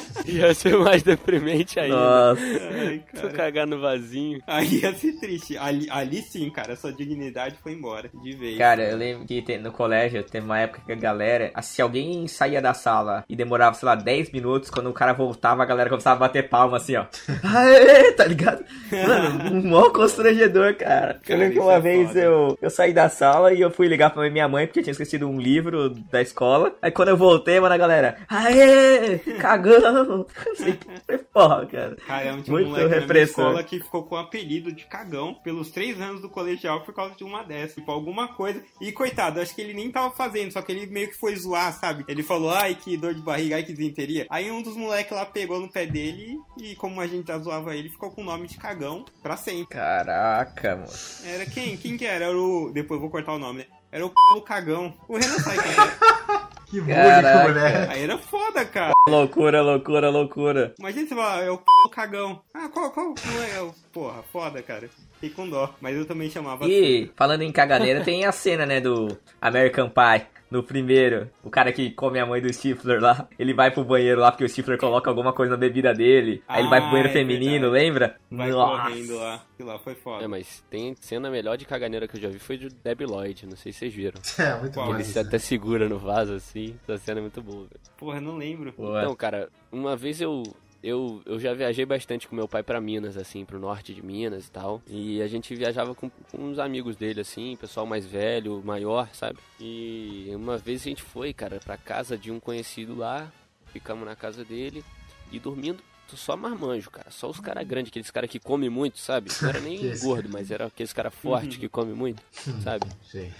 [0.47, 1.95] ia ser mais deprimente ainda.
[1.95, 2.41] Nossa.
[2.41, 4.41] Ai, Tu cagar no vasinho.
[4.47, 5.57] Aí ia ser triste.
[5.57, 8.09] Ali, ali sim, cara, sua dignidade foi embora.
[8.23, 8.57] De vez.
[8.57, 12.27] Cara, eu lembro que tem- no colégio teve uma época que a galera, se alguém
[12.27, 15.89] saía da sala e demorava, sei lá, 10 minutos, quando o cara voltava, a galera
[15.89, 17.05] começava a bater palma assim, ó.
[17.43, 18.63] Aê, tá ligado?
[18.91, 21.19] Mano, um mó constrangedor, cara.
[21.27, 22.19] Eu lembro que isso uma é vez foda.
[22.19, 24.91] eu, eu saí da sala e eu fui ligar pra minha mãe porque eu tinha
[24.91, 26.75] esquecido um livro da escola.
[26.81, 30.25] Aí quando eu voltei, mano, a galera, aê, cagão.
[30.53, 31.97] Assim, foi porra, cara.
[32.07, 33.45] Cara, tinha um Muito minha repressor.
[33.45, 37.15] escola que ficou com o apelido de cagão pelos três anos do colegial por causa
[37.15, 37.75] de uma dessas.
[37.75, 38.61] Tipo, alguma coisa.
[38.79, 41.73] E coitado, acho que ele nem tava fazendo, só que ele meio que foi zoar,
[41.73, 42.05] sabe?
[42.07, 44.27] Ele falou, ai, que dor de barriga, ai, que desenteria.
[44.29, 47.75] Aí um dos moleques lá pegou no pé dele e, como a gente já zoava
[47.75, 49.67] ele, ficou com o nome de cagão pra sempre.
[49.67, 50.91] Caraca, mano.
[51.25, 51.77] Era quem?
[51.77, 52.25] Quem que era?
[52.25, 52.71] Era o.
[52.71, 53.65] Depois eu vou cortar o nome, né?
[53.91, 54.41] Era o c...
[54.41, 54.93] cagão.
[55.07, 56.53] O Renan sabe quem era.
[56.73, 57.49] Que Caraca.
[57.49, 57.89] mulher.
[57.91, 58.93] Aí era foda, cara.
[59.07, 60.73] Loucura, loucura, loucura.
[60.79, 61.63] Imagina você falar, é o c...
[61.91, 62.41] cagão.
[62.51, 63.13] Ah, qual, qual?
[63.23, 63.71] Não é o.
[63.91, 64.89] Porra, foda, cara.
[65.13, 65.71] Fiquei com dó.
[65.79, 66.65] Mas eu também chamava.
[66.65, 70.25] E falando em caganeira, tem a cena, né, do American Pie.
[70.53, 74.21] No primeiro, o cara que come a mãe do Stifler lá, ele vai pro banheiro
[74.21, 76.43] lá porque o Stifler coloca alguma coisa na bebida dele.
[76.47, 77.83] Aí ele vai pro Ah, banheiro é feminino, verdade.
[77.85, 78.15] lembra?
[78.29, 78.83] Vai Nossa.
[78.83, 79.43] correndo lá.
[79.55, 80.23] Aquilo lá foi foda.
[80.23, 83.47] É, mas tem cena melhor de caganeira que eu já vi foi de Debbie Lloyd,
[83.47, 84.21] não sei se vocês viram.
[84.37, 84.93] É, muito bom.
[84.93, 87.79] Ele se até segura no vaso assim, essa cena é muito boa, velho.
[87.97, 88.71] Porra, não lembro.
[88.77, 89.01] Boa.
[89.01, 90.43] Então, cara, uma vez eu,
[90.83, 94.47] eu, eu já viajei bastante com meu pai pra Minas, assim, pro norte de Minas
[94.47, 94.81] e tal.
[94.87, 99.39] E a gente viajava com, com uns amigos dele, assim, pessoal mais velho, maior, sabe?
[99.59, 103.31] E uma vez a gente foi, cara, pra casa de um conhecido lá,
[103.67, 104.83] ficamos na casa dele
[105.31, 105.81] e dormindo.
[106.09, 107.09] Só marmanjo, cara.
[107.09, 109.31] Só os caras grandes, aqueles caras que comem muito, sabe?
[109.41, 112.21] Não era nem gordo, mas era aqueles caras fortes que comem muito,
[112.61, 112.85] sabe?
[113.09, 113.31] Sei.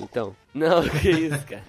[0.00, 0.36] Então.
[0.54, 1.64] Não, que isso, cara.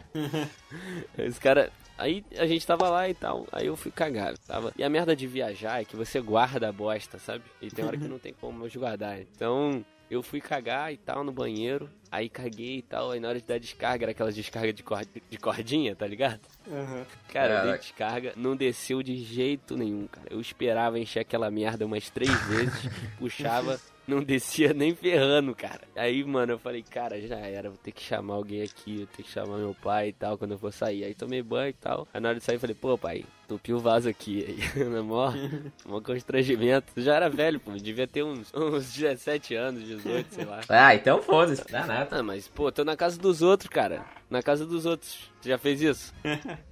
[1.28, 1.72] Os caras.
[1.98, 4.38] Aí a gente tava lá e tal, aí eu fui cagar.
[4.40, 4.74] Tava...
[4.78, 7.44] E a merda de viajar é que você guarda a bosta, sabe?
[7.62, 9.20] E tem hora que não tem como mais guardar.
[9.20, 13.40] Então eu fui cagar e tal no banheiro, aí caguei e tal, aí na hora
[13.40, 15.06] de dar descarga, era aquelas descargas de, cor...
[15.06, 16.42] de cordinha, tá ligado?
[16.70, 17.06] Aham.
[17.30, 20.28] Cara, eu dei descarga, não desceu de jeito nenhum, cara.
[20.30, 23.80] Eu esperava encher aquela merda umas três vezes, puxava,
[24.12, 25.82] não descia nem ferrando, cara.
[25.96, 29.24] Aí, mano, eu falei, cara, já era, vou ter que chamar alguém aqui, vou ter
[29.24, 31.04] que chamar meu pai e tal, quando eu for sair.
[31.04, 32.08] Aí tomei banho e tal.
[32.14, 34.46] Aí na hora de sair, falei, pô, pai, entupi o vaso aqui.
[34.76, 35.34] Aí, na mó,
[35.86, 36.94] mó constrangimento.
[36.98, 40.62] Já era velho, pô, devia ter uns, uns 17 anos, 18, sei lá.
[40.70, 41.66] Ah, então foda-se.
[41.70, 42.20] Dá nada.
[42.20, 44.06] Ah, mas, pô, tô na casa dos outros, cara.
[44.30, 45.30] Na casa dos outros.
[45.42, 46.14] Você já fez isso?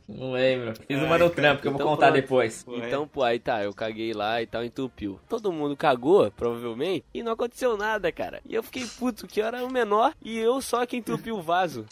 [0.08, 0.74] Não lembro.
[0.88, 2.22] Fiz Ai, uma no cara, trampo que eu vou então contar pronto.
[2.22, 2.64] depois.
[2.68, 2.88] Ué.
[2.88, 5.20] Então, pô, aí tá, eu caguei lá e tal, entupiu.
[5.28, 8.42] Todo mundo cagou, provavelmente, e não aconteceu nada, cara.
[8.48, 11.42] E eu fiquei puto, que eu era o menor e eu só que entupi o
[11.42, 11.84] vaso.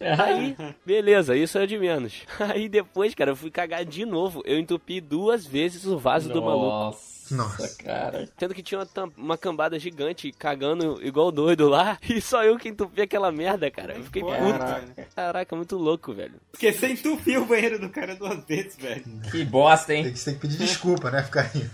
[0.00, 0.56] Aí,
[0.86, 2.22] beleza, isso é de menos.
[2.38, 4.13] Aí depois, cara, eu fui cagar de novo.
[4.44, 7.13] Eu entupi duas vezes o vaso do maluco.
[7.30, 7.76] Nossa.
[7.82, 8.28] Cara.
[8.38, 11.98] Sendo que tinha uma, uma cambada gigante cagando igual doido lá.
[12.14, 13.96] E só eu que entupi aquela merda, cara.
[13.96, 14.58] Eu fiquei Pô, puto.
[14.58, 14.84] cara.
[15.16, 16.34] Caraca, muito louco, velho.
[16.52, 19.02] Porque você entupiu o banheiro do cara duas vezes, velho.
[19.30, 20.12] Que bosta, Tem hein?
[20.12, 21.22] que, você tem que pedir desculpa, né?
[21.24, 21.70] Ficar rindo.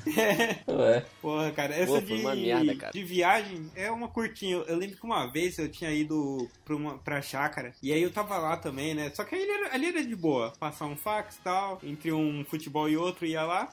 [0.68, 1.04] Ué.
[1.20, 2.92] Porra, cara, essa Pô, de, uma merda, cara.
[2.92, 4.56] de viagem é uma curtinha.
[4.66, 8.10] Eu lembro que uma vez eu tinha ido pra, uma, pra chácara, e aí eu
[8.10, 9.10] tava lá também, né?
[9.14, 12.12] Só que aí ali era, ali era de boa, passar um fax e tal, entre
[12.12, 13.68] um futebol e outro ia lá.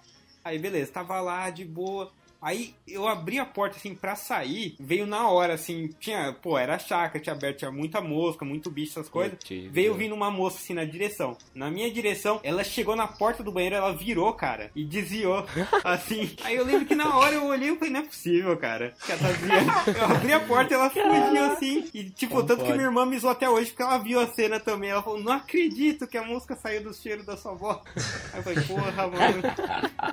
[0.47, 2.11] Aí beleza, tava lá de boa.
[2.41, 6.77] Aí eu abri a porta assim pra sair, veio na hora assim, tinha, pô, era
[6.79, 9.37] chácara, tinha aberto, tinha muita mosca, muito bicho, essas coisas.
[9.71, 11.37] Veio vindo uma moça assim na direção.
[11.53, 15.45] Na minha direção, ela chegou na porta do banheiro, ela virou, cara, e desviou.
[15.83, 16.35] Assim.
[16.43, 18.93] Aí eu lembro que na hora eu olhei e falei, não é possível, cara.
[19.05, 19.97] Que ela tá desviando.
[19.97, 21.89] Eu abri a porta e ela fugiu assim.
[21.93, 22.77] E tipo, Como tanto que pode?
[22.77, 24.89] minha irmã me zoou até hoje, porque ela viu a cena também.
[24.89, 27.81] Ela falou, não acredito que a mosca saiu do cheiro da sua avó.
[28.33, 29.43] Aí eu falei, porra, mano.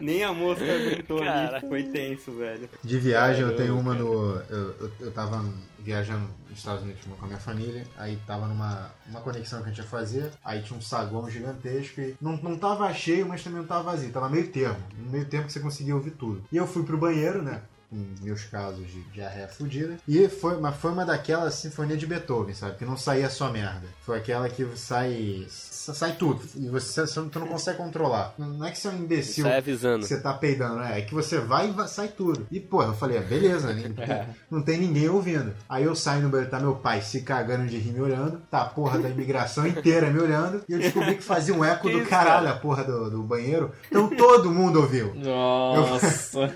[0.01, 1.57] Nem a mosca aguentou Cara.
[1.59, 1.69] ali.
[1.69, 2.69] Foi tenso, velho.
[2.83, 4.37] De viagem, eu tenho uma no.
[4.49, 5.45] Eu, eu, eu tava
[5.79, 9.69] viajando nos Estados Unidos com a minha família, aí tava numa uma conexão que a
[9.69, 13.61] gente ia fazer, aí tinha um saguão gigantesco e não, não tava cheio, mas também
[13.61, 16.43] não tava vazio, tava meio termo, no meio termo que você conseguia ouvir tudo.
[16.51, 17.61] E eu fui pro banheiro, né?
[17.91, 19.97] Com meus casos de diarreia fudida.
[20.09, 22.77] E foi, mas foi uma daquelas sinfonia de Beethoven, sabe?
[22.77, 23.87] Que não saía só merda.
[24.03, 25.47] Foi aquela que sai.
[25.49, 26.41] sai tudo.
[26.57, 28.35] E você, você não- tu não consegue controlar.
[28.39, 30.05] Não é que você é um imbecil Sai avisando.
[30.07, 30.99] você tá peidando, né?
[30.99, 32.47] É que você vai e sai tudo.
[32.51, 33.95] E, porra, eu falei, ah, beleza, né?
[34.51, 35.55] não tem ninguém ouvindo.
[35.69, 38.63] Aí eu saio no banheiro, tá meu pai se cagando de rir me olhando, tá
[38.63, 41.93] a porra da imigração inteira me olhando, e eu descobri que fazia um eco Que
[41.95, 42.57] do isso, caralho cara?
[42.57, 43.71] a porra do, do banheiro.
[43.89, 45.15] Então todo mundo ouviu.
[45.15, 46.47] Nossa.
[46.47, 46.55] Nossa,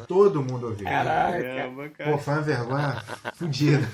[0.08, 0.86] Todo mundo ouviu.
[0.86, 1.42] Caraca.
[1.42, 2.10] Caramba, cara.
[2.10, 3.02] Pô, foi uma vergonha
[3.34, 3.88] fodida.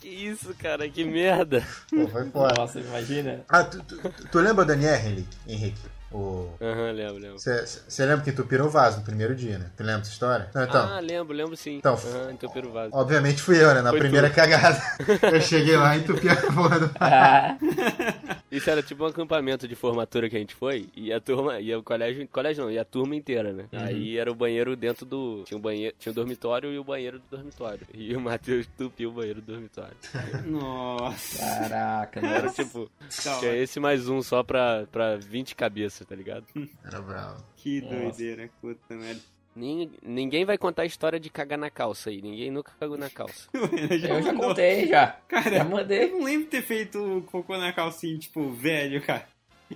[0.00, 1.62] que isso, cara, que merda.
[1.90, 2.54] Pô, foi foda.
[2.54, 3.40] Nossa, imagina.
[3.48, 3.96] Ah, tu, tu,
[4.30, 5.36] tu lembra do Daniel Henrique?
[5.46, 5.80] Henrique?
[6.12, 6.52] O...
[6.60, 7.38] Aham, lembro, lembro.
[7.38, 9.66] Você lembra que tu pirou o vaso no primeiro dia, né?
[9.76, 10.48] Tu lembra essa história?
[10.52, 11.76] Não, então, ah, lembro, lembro sim.
[11.76, 12.90] Então, Aham, entupir o vaso.
[12.92, 13.80] obviamente fui eu, né?
[13.80, 14.34] Na Foi primeira tu.
[14.34, 14.82] cagada.
[15.32, 17.56] Eu cheguei lá e entupi a porra do Ah,
[18.50, 21.74] Isso era tipo um acampamento de formatura que a gente foi, e a turma, e
[21.74, 23.66] o colégio, colégio não, e a turma inteira, né?
[23.72, 27.18] Aí era o banheiro dentro do, tinha um banheiro, tinha um dormitório e o banheiro
[27.18, 27.86] do dormitório.
[27.94, 29.96] E o Matheus entupiu o banheiro do dormitório.
[30.46, 31.38] Nossa.
[31.38, 32.90] Caraca, Era tipo,
[33.38, 36.44] tinha esse mais um só pra, pra 20 cabeças, tá ligado?
[36.84, 37.44] Era bravo.
[37.56, 37.94] Que Nossa.
[37.96, 39.20] doideira, puta merda.
[39.60, 43.10] Nin- Ninguém vai contar a história de cagar na calça aí, ninguém nunca cagou na
[43.10, 43.48] calça.
[43.54, 45.06] Eu já, Eu já contei, já.
[45.28, 46.10] Cara, Já eu mandei.
[46.10, 49.26] não lembro de ter feito cocô na calcinha, tipo, velho, cara.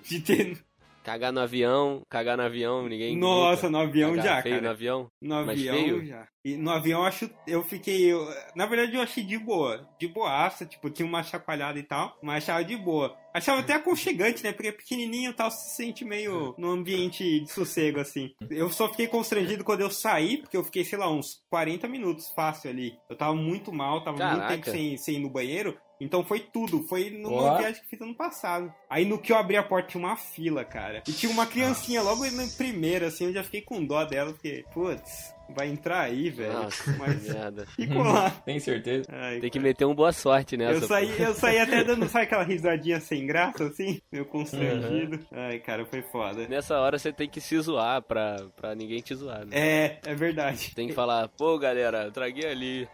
[0.03, 0.59] De ter.
[1.05, 3.15] Cagar no avião, cagar no avião, ninguém.
[3.19, 3.79] Nossa, nunca.
[3.79, 4.67] no avião Cagar já, feio cara.
[4.67, 5.07] no avião.
[5.21, 6.07] No Mas avião feio?
[6.07, 6.27] já.
[6.43, 7.31] E no avião eu acho.
[7.47, 8.11] Eu fiquei.
[8.11, 9.87] eu- na verdade eu achei de boa.
[10.01, 12.17] De boaça, tipo, tinha uma chacoalhada e tal.
[12.23, 13.15] Mas achava de boa.
[13.35, 14.53] Achava até aconchegante, né?
[14.53, 18.31] Porque é pequenininho e tal, se sente meio num ambiente de sossego, assim.
[18.49, 22.31] Eu só fiquei constrangido quando eu saí, porque eu fiquei, sei lá, uns 40 minutos
[22.31, 22.97] fácil ali.
[23.11, 24.55] Eu tava muito mal, tava muito Caraca.
[24.55, 25.77] tempo sem, sem ir no banheiro.
[26.01, 27.59] Então foi tudo, foi numa Ó.
[27.59, 28.73] viagem que fiz ano passado.
[28.89, 31.03] Aí no que eu abri a porta tinha uma fila, cara.
[31.09, 34.65] E tinha uma criancinha logo na primeira, assim, eu já fiquei com dó dela, porque,
[34.73, 36.53] putz, vai entrar aí, velho.
[36.53, 37.67] Nossa, Mas merda.
[37.67, 38.31] ficou lá.
[38.45, 39.07] Tem certeza?
[39.11, 39.69] Ai, Tem que cara.
[39.69, 40.85] meter um boa sorte nessa.
[40.85, 44.01] eu saí, eu saí até dando, sabe aquela risadinha sem graça, assim?
[44.13, 45.19] Meio constrangido.
[45.33, 46.47] Ai, cara, foi foda.
[46.49, 49.51] Nessa hora você tem que se zoar pra, pra ninguém te zoar, né?
[49.53, 50.73] É, é verdade.
[50.75, 52.89] Tem que falar, pô galera, traguei ali.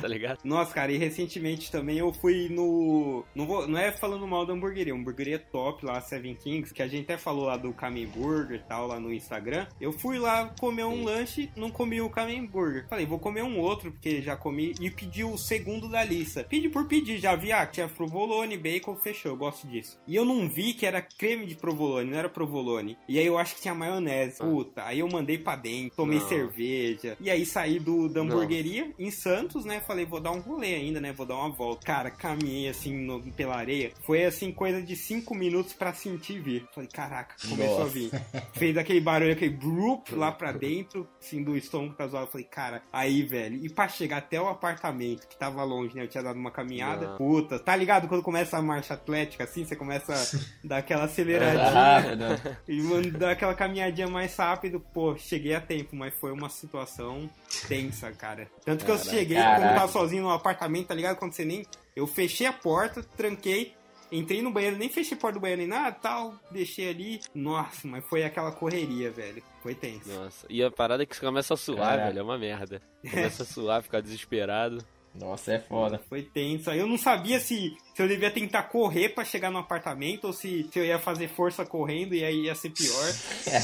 [0.00, 0.38] tá ligado?
[0.44, 3.24] Nossa, cara, e recentemente também eu fui no.
[3.34, 6.82] Não, vou, não é falando mal da hamburgueria, uma hamburgueria top lá, Seven Kings, que
[6.82, 9.66] a gente até falou lá do Kamen Burger e tal, lá no Instagram.
[9.80, 11.04] Eu fui lá comer um Sim.
[11.04, 12.10] lanche, não comi o
[12.50, 12.86] Burger.
[12.88, 16.42] Falei, vou comer um outro, porque já comi, e pedi o segundo da lista.
[16.44, 19.98] Pedi por pedir, já vi, ah, tinha provolone, bacon, fechou, eu gosto disso.
[20.06, 22.96] E eu não vi que era creme de provolone, não era provolone.
[23.08, 24.36] E aí eu acho que tinha maionese.
[24.40, 24.44] Ah.
[24.44, 26.28] Puta, aí eu mandei pra dentro, tomei Não.
[26.28, 27.16] cerveja.
[27.20, 29.80] E aí saí do, da hamburgueria em Santos, né?
[29.80, 31.12] Falei, vou dar um rolê ainda, né?
[31.12, 31.86] Vou dar uma volta.
[31.86, 33.92] Cara, caminhei assim no- pela areia.
[34.04, 36.64] Foi assim, coisa de cinco minutos pra sentir vir.
[36.74, 37.82] Falei, caraca, começou Nossa.
[37.82, 38.10] a vir.
[38.54, 42.30] Fez aquele barulho, aquele brup lá pra dentro, assim, do estômago tá zoado.
[42.30, 43.56] Falei, cara, aí, velho.
[43.64, 46.04] E pra chegar até o apartamento, que tava longe, né?
[46.04, 47.08] Eu tinha dado uma caminhada.
[47.10, 47.16] Não.
[47.16, 48.08] Puta, tá ligado?
[48.08, 51.70] Quando começa a marcha atlética, assim, você começa a dar aquela aceleradinha.
[51.70, 52.56] Ah, não.
[52.68, 57.28] E mano, dar aquela caminhadinha mais rápido, pô, cheguei a tempo, mas foi uma situação
[57.68, 58.48] tensa, cara.
[58.64, 59.16] Tanto que eu Caraca.
[59.16, 61.16] cheguei, quando eu tava sozinho no apartamento, tá ligado?
[61.16, 61.66] Quando você nem.
[61.94, 63.74] Eu fechei a porta, tranquei,
[64.10, 67.20] entrei no banheiro, nem fechei a porta do banheiro nem nada, tal, deixei ali.
[67.34, 69.42] Nossa, mas foi aquela correria, velho.
[69.62, 70.08] Foi tenso.
[70.08, 70.46] Nossa.
[70.48, 72.06] E a parada é que você começa a suar, Caraca.
[72.08, 72.82] velho, é uma merda.
[73.08, 74.84] Começa a suar, ficar desesperado.
[75.14, 76.00] Nossa, é foda.
[76.08, 76.70] Foi tenso.
[76.70, 80.32] Aí eu não sabia se, se eu devia tentar correr pra chegar no apartamento ou
[80.32, 83.04] se, se eu ia fazer força correndo e aí ia ser pior.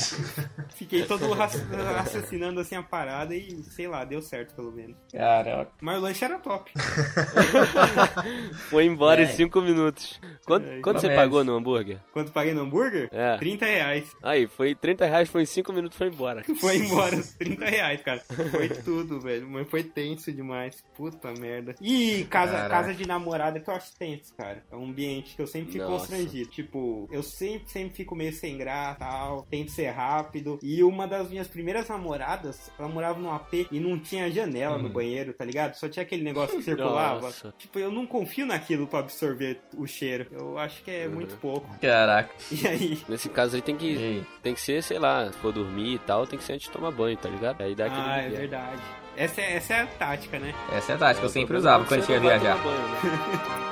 [0.76, 1.58] Fiquei todo raci-
[1.94, 4.96] raciocinando assim a parada e sei lá, deu certo pelo menos.
[5.12, 5.70] Caraca.
[5.80, 6.70] Mas o lanche era top.
[8.68, 9.28] Foi embora em É.
[9.28, 10.20] 5 minutos.
[10.44, 11.98] Quanto, É, quanto você pagou no hambúrguer?
[12.12, 13.08] Quanto paguei no hambúrguer?
[13.12, 13.36] É.
[13.38, 14.04] 30 reais.
[14.22, 16.42] Aí, foi 30 reais, foi em 5 minutos, foi embora.
[16.60, 18.22] Foi embora, 30 reais, cara.
[18.50, 19.48] Foi tudo, velho.
[19.48, 20.82] Mas foi tenso demais.
[20.96, 21.74] Puta merda.
[21.80, 22.68] E casa, Caraca.
[22.70, 24.62] casa de namorada que eu acho tenso, cara.
[24.70, 26.06] É um ambiente que eu sempre fico Nossa.
[26.06, 26.50] constrangido.
[26.50, 29.42] Tipo, eu sempre, sempre fico meio sem graça tal.
[29.50, 30.58] Tento ser rápido.
[30.62, 34.88] E uma das minhas primeiras namoradas, ela morava num AP e não tinha janela no
[34.88, 35.74] banheiro, tá ligado?
[35.74, 37.20] Só tinha aquele negócio que circulava.
[37.22, 37.54] Nossa.
[37.58, 40.26] Tipo, eu não confio naquilo pra absorver o cheiro.
[40.30, 41.68] Eu acho que é muito pouco.
[41.80, 42.34] Caraca.
[42.56, 42.98] E aí?
[43.08, 44.24] Nesse caso aí tem que, Ei.
[44.42, 46.72] tem que ser, sei lá, se for dormir e tal, tem que ser antes de
[46.72, 47.60] tomar banho, tá ligado?
[47.60, 48.82] Aí dá aquele Ah, é verdade.
[49.16, 50.54] Essa é, essa é a tática, né?
[50.72, 52.56] Essa é a tática que eu sempre usava quando eu ia viajar.
[52.58, 53.66] banho, né?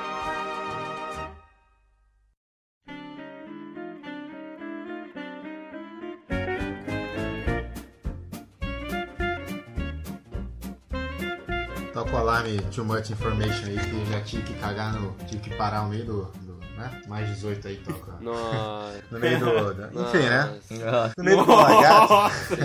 [11.93, 15.15] Toca o alarme Too Much Information aí, que eu já tive que cagar no.
[15.27, 16.23] Tive que parar no meio do.
[16.41, 17.01] do, né?
[17.07, 18.11] Mais 18 aí, toca.
[18.19, 19.01] Nossa.
[19.11, 19.73] No meio do.
[19.73, 20.59] do- enfim, né?
[20.71, 21.13] Nossa.
[21.17, 21.45] No meio do.
[21.45, 22.57] Nossa!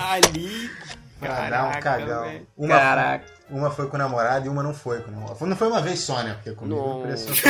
[0.10, 0.70] Ali.
[1.20, 2.40] Pra dar um Caraca, cagão.
[2.56, 3.24] Uma, Caraca.
[3.50, 5.46] uma foi com o namorado e uma não foi com o namorado.
[5.46, 6.34] Não foi uma vez só, né?
[6.34, 6.94] Porque comigo Não.
[6.94, 7.48] não pareceu só.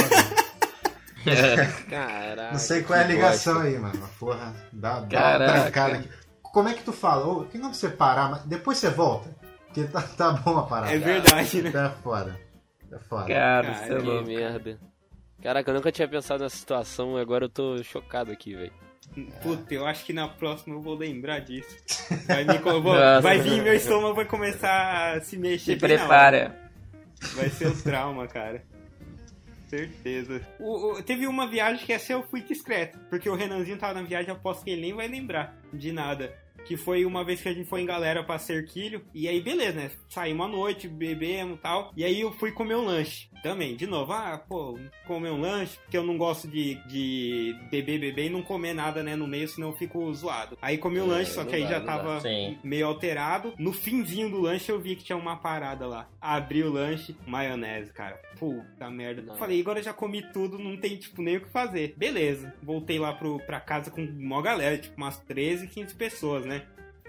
[1.89, 2.53] Caraca.
[2.53, 3.69] Não sei qual é a que ligação bosta.
[3.69, 4.09] aí, mano.
[4.19, 5.61] Porra, dá, dá uma Caraca.
[5.63, 6.09] trancada aqui.
[6.43, 6.91] Como é que tu?
[7.07, 9.31] Ô, Tem como você parar, mas depois você volta?
[9.67, 10.93] Porque tá, tá bom a parada.
[10.93, 11.71] É verdade, né?
[11.71, 12.41] É foda.
[12.91, 13.27] É foda.
[13.27, 14.27] Cara, Cara, é Que louco.
[14.27, 14.79] merda.
[15.43, 18.73] Caraca, eu nunca tinha pensado nessa situação e agora eu tô chocado aqui, velho.
[19.43, 21.77] Puta, eu acho que na próxima eu vou lembrar disso.
[22.27, 22.83] Vai, me, vou-
[23.23, 25.73] vai vir meu estômago vai começar a se mexer.
[25.75, 26.71] Se prepara.
[27.35, 28.63] Vai ser o trauma, cara.
[29.69, 30.41] Certeza.
[30.59, 32.99] O- o- teve uma viagem que essa eu fui discreto.
[33.09, 36.35] Porque o Renanzinho tava na viagem, aposto que ele nem vai lembrar de nada.
[36.67, 39.03] Que foi uma vez que a gente foi em galera pra Cerquilho.
[39.15, 39.91] E aí, beleza, né?
[40.09, 41.93] Saímos à noite, bebemos e tal.
[41.97, 43.29] E aí eu fui comer um lanche.
[43.43, 47.99] Também, de novo, ah, pô, comer um lanche, porque eu não gosto de, de beber,
[47.99, 50.59] beber e não comer nada, né, no meio, senão eu fico zoado.
[50.61, 52.21] Aí comi o É, lanche, só que aí dá, já tava
[52.63, 53.55] meio alterado.
[53.59, 56.09] No finzinho do lanche eu vi que tinha uma parada lá.
[56.21, 58.21] Abri o lanche, maionese, cara.
[58.39, 59.23] Puta merda.
[59.23, 59.37] Não.
[59.37, 61.95] Falei, agora eu já comi tudo, não tem, tipo, nem o que fazer.
[61.97, 62.55] Beleza.
[62.63, 66.63] Voltei lá pro, pra casa com uma galera, tipo, umas 13, 15 pessoas, né?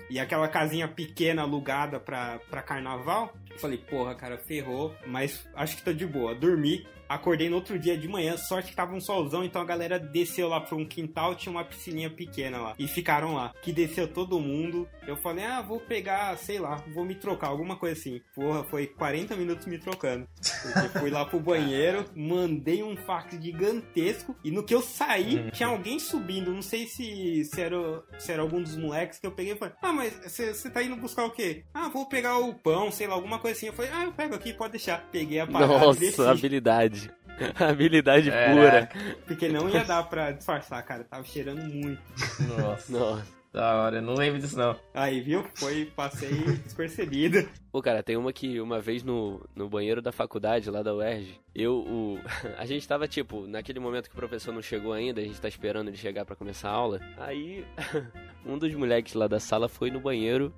[0.09, 3.33] E aquela casinha pequena alugada pra, pra carnaval.
[3.59, 4.95] Falei, porra, cara, ferrou.
[5.05, 6.33] Mas acho que tô de boa.
[6.35, 6.85] Dormi.
[7.11, 10.47] Acordei no outro dia de manhã, sorte que tava um solzão, então a galera desceu
[10.47, 12.73] lá pra um quintal, tinha uma piscininha pequena lá.
[12.79, 13.53] E ficaram lá.
[13.61, 14.87] Que desceu todo mundo.
[15.05, 18.21] Eu falei, ah, vou pegar, sei lá, vou me trocar, alguma coisa assim.
[18.33, 20.25] Porra, foi 40 minutos me trocando.
[20.63, 24.35] Porque fui lá pro banheiro, mandei um fax gigantesco.
[24.41, 26.53] E no que eu saí, tinha alguém subindo.
[26.53, 29.73] Não sei se, se, era, se era algum dos moleques que eu peguei e falei,
[29.81, 31.65] ah, mas você tá indo buscar o quê?
[31.73, 33.67] Ah, vou pegar o pão, sei lá, alguma coisa assim.
[33.67, 35.09] Eu falei, ah, eu pego aqui, pode deixar.
[35.11, 35.77] Peguei a parada.
[35.77, 37.00] Nossa, habilidade.
[37.59, 38.89] habilidade pura.
[39.25, 41.03] Porque não ia dar pra disfarçar, cara.
[41.03, 42.01] Tava cheirando muito.
[42.47, 43.27] Nossa, Nossa.
[43.51, 43.97] da hora.
[43.97, 44.75] Eu não lembro disso, não.
[44.93, 45.43] Aí, viu?
[45.55, 46.29] Foi, passei
[46.63, 47.47] despercebido.
[47.71, 51.39] Pô, cara, tem uma que uma vez no, no banheiro da faculdade, lá da UERJ,
[51.55, 52.19] eu, o...
[52.57, 55.47] a gente tava, tipo, naquele momento que o professor não chegou ainda, a gente tá
[55.47, 57.65] esperando ele chegar pra começar a aula, aí
[58.45, 60.53] um dos moleques lá da sala foi no banheiro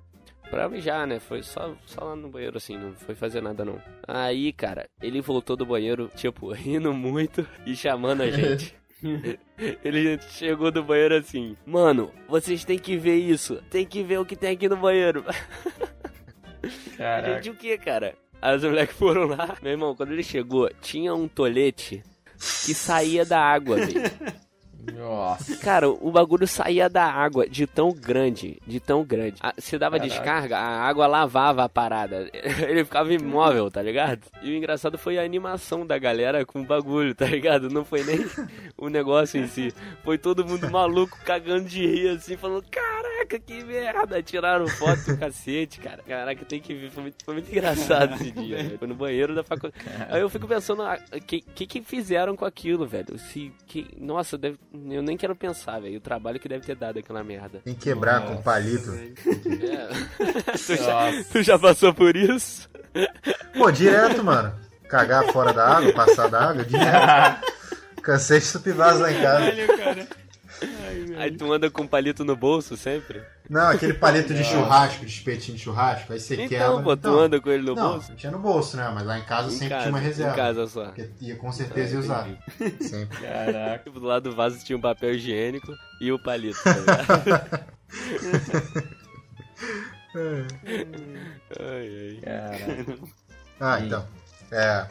[0.50, 1.18] pra mijar, né?
[1.18, 3.80] Foi só, só lá no banheiro, assim, não foi fazer nada, não.
[4.06, 8.74] Aí, cara, ele voltou do banheiro, tipo, rindo muito e chamando a gente.
[9.84, 14.24] Ele chegou do banheiro assim, mano, vocês têm que ver isso, tem que ver o
[14.24, 15.22] que tem aqui no banheiro.
[16.96, 17.34] Caraca.
[17.34, 18.14] Gente, o que, cara?
[18.40, 19.56] As moleques foram lá.
[19.62, 22.02] Meu irmão, quando ele chegou, tinha um tolete
[22.64, 24.02] que saía da água, velho.
[24.92, 25.56] Nossa.
[25.58, 29.40] Cara, o bagulho saía da água de tão grande, de tão grande.
[29.58, 30.14] Se dava Caraca.
[30.14, 32.28] descarga, a água lavava a parada.
[32.68, 34.22] Ele ficava imóvel, tá ligado?
[34.42, 37.70] E o engraçado foi a animação da galera com o bagulho, tá ligado?
[37.70, 38.24] Não foi nem
[38.76, 39.72] o negócio em si.
[40.02, 44.22] Foi todo mundo maluco, cagando de rir, assim, falando: Caraca, que merda!
[44.22, 46.02] Tiraram foto do cacete, cara.
[46.02, 46.90] Caraca, tem que ver.
[46.90, 48.78] Foi muito, foi muito engraçado esse dia, velho.
[48.78, 49.82] Foi no banheiro da faculdade.
[50.08, 53.18] Aí eu fico pensando, o que, que que fizeram com aquilo, velho?
[53.18, 54.58] Se, que, nossa, deve,
[54.90, 55.98] eu nem quero pensar, velho.
[55.98, 57.60] O trabalho que deve ter dado aquela merda.
[57.64, 58.42] Tem que quebrar com Nossa.
[58.42, 58.90] palito.
[58.92, 60.52] É.
[60.58, 62.68] tu, já, tu já passou por isso?
[63.56, 64.54] Pô, direto, mano.
[64.88, 67.54] Cagar fora da água, passar da água, direto.
[68.02, 69.50] Cansei de subir vaso lá em casa.
[69.50, 70.08] Caralho, cara.
[70.86, 73.22] Ai, meu Aí tu anda com palito no bolso sempre?
[73.48, 76.82] Não, aquele palito de churrasco, de espetinho de churrasco, aí você Então, quebra.
[76.82, 78.08] pô, tu anda com ele no não, bolso?
[78.08, 78.90] não tinha no bolso, né?
[78.94, 80.34] Mas lá em casa Em sempre casa, tinha uma Em reserva.
[80.34, 80.84] casa só.
[80.86, 82.28] Porque ia com certeza ia usar.
[82.80, 83.18] Sempre.
[83.18, 83.84] Caraca.
[83.84, 87.74] Tipo, do lado do vaso tinha um papel higiênico e o palito, tá ligado?
[91.60, 92.20] ai, ai.
[92.22, 92.98] Caraca.
[93.60, 94.04] Ah, então.
[94.50, 94.84] É.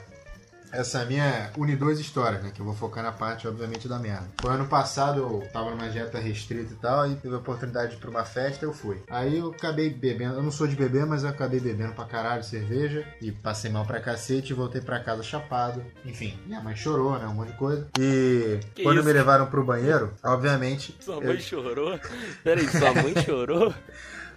[0.74, 2.52] Essa minha une duas histórias, né?
[2.54, 4.28] Que eu vou focar na parte, obviamente, da merda.
[4.42, 7.98] Foi ano passado, eu tava numa dieta restrita e tal, aí teve a oportunidade de
[7.98, 9.00] ir pra uma festa, eu fui.
[9.08, 12.44] Aí eu acabei bebendo, eu não sou de beber, mas eu acabei bebendo pra caralho
[12.44, 15.84] cerveja e passei mal pra cacete e voltei pra casa chapado.
[16.04, 17.28] Enfim, minha mãe chorou, né?
[17.28, 17.88] Um monte de coisa.
[18.00, 19.06] E Que quando isso?
[19.06, 20.98] me levaram pro banheiro, obviamente.
[21.00, 22.00] Sua eu- mãe chorou?
[22.44, 23.72] Peraí, sua mãe chorou?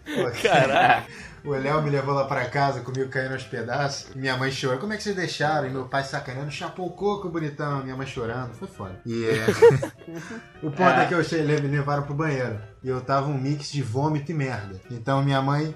[0.42, 1.06] Caraca.
[1.46, 4.12] O Léo me levou lá pra casa, comigo caindo aos pedaços.
[4.16, 4.80] Minha mãe chorou.
[4.80, 5.68] Como é que vocês deixaram?
[5.68, 7.84] E meu pai sacaneando, chapou o coco, bonitão.
[7.84, 8.52] Minha mãe chorando.
[8.54, 9.00] Foi foda.
[9.06, 9.46] E é...
[10.60, 11.06] o ponto é.
[11.06, 12.58] que eu cheguei, me levaram pro banheiro.
[12.86, 14.80] E eu tava um mix de vômito e merda.
[14.88, 15.74] Então minha mãe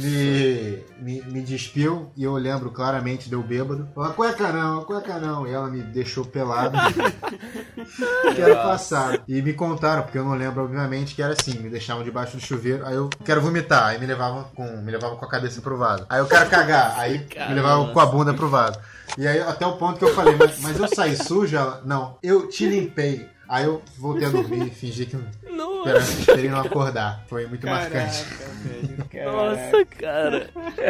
[0.00, 3.88] me, me, me despiu e eu lembro claramente, deu bêbado.
[3.92, 5.44] Falou, "A cueca não, cueca não.
[5.44, 6.78] E ela me deixou pelado.
[8.36, 9.22] que era passado.
[9.26, 12.40] E me contaram, porque eu não lembro, obviamente, que era assim: me deixavam debaixo do
[12.40, 15.76] chuveiro, aí eu quero vomitar, aí me levavam com, me levavam com a cabeça pro
[15.76, 16.06] vaso.
[16.08, 17.54] Aí eu quero cagar, aí me Caramba.
[17.56, 18.78] levavam com a bunda pro vaso.
[19.18, 21.56] E aí até o ponto que eu falei, mas, mas eu saí sujo?
[21.56, 23.31] Ela, não, eu te limpei.
[23.52, 25.14] Aí eu voltei a dormir e fingi que
[25.50, 25.90] Nossa.
[25.90, 27.22] esperei, esperei não acordar.
[27.28, 28.24] Foi muito marcante.
[28.24, 29.30] velho.
[29.30, 30.48] Nossa, cara.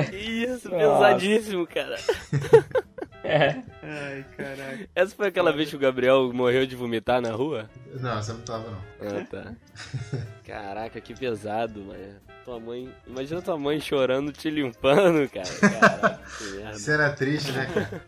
[0.09, 1.97] Que isso, pesadíssimo, cara.
[3.25, 4.89] Ai, caraca.
[4.95, 7.69] Essa foi aquela vez que o Gabriel morreu de vomitar na rua?
[7.99, 8.79] Não, você não tava, não.
[9.01, 9.55] Ah, tá.
[10.47, 12.15] Caraca, que pesado, mano.
[12.45, 12.89] Tua mãe.
[13.09, 15.81] Imagina tua mãe chorando, te limpando, cara.
[15.81, 16.79] Caraca, que merda.
[16.79, 18.03] Cena triste, né, cara?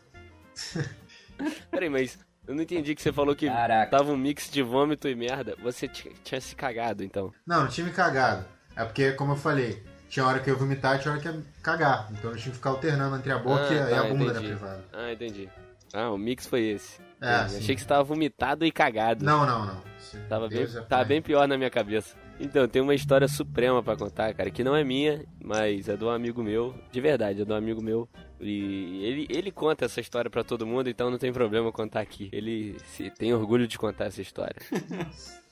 [1.72, 2.16] Peraí, mas
[2.46, 3.90] eu não entendi que você falou que Caraca.
[3.90, 5.56] tava um mix de vômito e merda.
[5.62, 7.32] Você tinha se cagado, então.
[7.46, 8.44] Não, não tinha me cagado.
[8.76, 11.28] É porque, como eu falei, tinha hora que eu ia vomitar e tinha hora que
[11.28, 12.08] eu ia cagar.
[12.12, 14.08] Então eu tinha que ficar alternando entre a boca Ah, e a- e a tá,
[14.08, 14.40] bunda, entendi.
[14.42, 14.84] né, privada.
[14.92, 15.48] Ah, entendi.
[15.92, 17.00] Ah, o mix foi esse.
[17.20, 17.58] É, sim.
[17.58, 19.24] Achei que você tava vomitado e cagado.
[19.24, 19.80] Não, não, não.
[19.98, 22.16] Se Tava bem, é tava bem pior na minha cabeça.
[22.38, 26.10] Então, tem uma história suprema pra contar, cara, que não é minha, mas é do
[26.10, 28.08] amigo meu, de verdade, é do amigo meu.
[28.46, 32.28] E ele, ele conta essa história pra todo mundo, então não tem problema contar aqui.
[32.32, 34.56] Ele se, tem orgulho de contar essa história.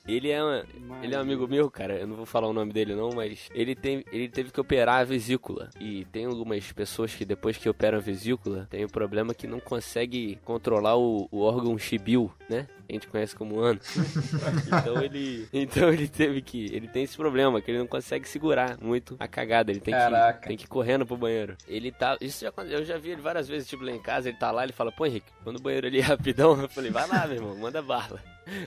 [0.05, 0.65] Ele é, uma-
[1.01, 1.95] ele é um amigo meu, cara.
[1.95, 4.99] Eu não vou falar o nome dele não, mas ele tem, ele teve que operar
[4.99, 5.69] a vesícula.
[5.79, 9.61] E tem algumas pessoas que depois que operam a vesícula, tem o problema que não
[9.61, 12.67] consegue controlar o, o órgão chibil, né?
[12.87, 13.79] A gente conhece como ano.
[14.67, 18.77] então ele, então ele teve que, ele tem esse problema que ele não consegue segurar
[18.81, 19.71] muito a cagada.
[19.71, 20.39] Ele tem Caraca.
[20.39, 21.55] que, tem que ir correndo pro banheiro.
[21.67, 24.29] Ele tá, isso já, eu já vi ele várias vezes, tipo lá em casa.
[24.29, 26.91] Ele tá lá, ele fala, pô Henrique, quando o banheiro ali é rapidão, eu falei,
[26.91, 28.19] vai lá, meu irmão, manda bala.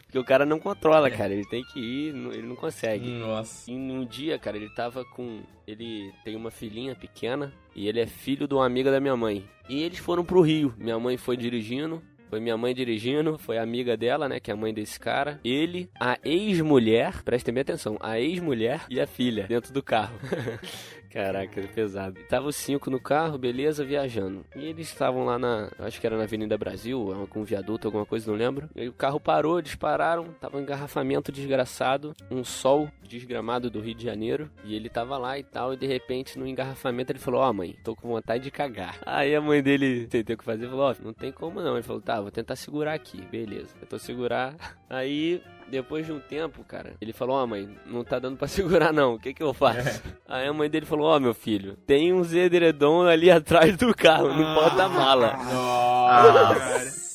[0.04, 1.32] Porque o cara não controla, cara.
[1.32, 3.06] Ele tem que ir, ele não consegue.
[3.18, 3.70] Nossa.
[3.70, 5.42] E um dia, cara, ele tava com.
[5.66, 9.44] Ele tem uma filhinha pequena e ele é filho de uma amiga da minha mãe.
[9.68, 10.74] E eles foram pro Rio.
[10.78, 12.02] Minha mãe foi dirigindo.
[12.28, 15.40] Foi minha mãe dirigindo, foi amiga dela, né, que é a mãe desse cara.
[15.44, 20.18] Ele, a ex-mulher, prestem bem atenção, a ex-mulher e a filha dentro do carro.
[21.16, 22.20] Caraca, é pesado.
[22.28, 24.44] Tava os cinco no carro, beleza, viajando.
[24.54, 28.04] E eles estavam lá na, acho que era na Avenida Brasil, com um viaduto, alguma
[28.04, 28.68] coisa, não lembro.
[28.76, 33.94] E o carro parou, eles pararam, tava um engarrafamento desgraçado, um sol desgramado do Rio
[33.94, 37.40] de Janeiro, e ele tava lá e tal, e de repente no engarrafamento ele falou:
[37.40, 38.98] Ó, mãe, tô com vontade de cagar.
[39.06, 41.76] Aí a mãe dele tentou o que fazer, falou: Ó, não tem como não.
[41.76, 43.74] Ele falou: Tá, vou tentar segurar aqui, beleza.
[43.88, 44.54] Tô segurar.
[44.90, 48.92] Aí depois de um tempo, cara, ele falou: Ó, mãe, não tá dando pra segurar
[48.92, 50.02] não, o que que eu faço?
[50.28, 54.32] Aí a mãe dele falou: Ó, meu filho, tem um edredom ali atrás do carro,
[54.32, 55.32] no porta-mala.
[55.36, 57.06] Nossa, cara.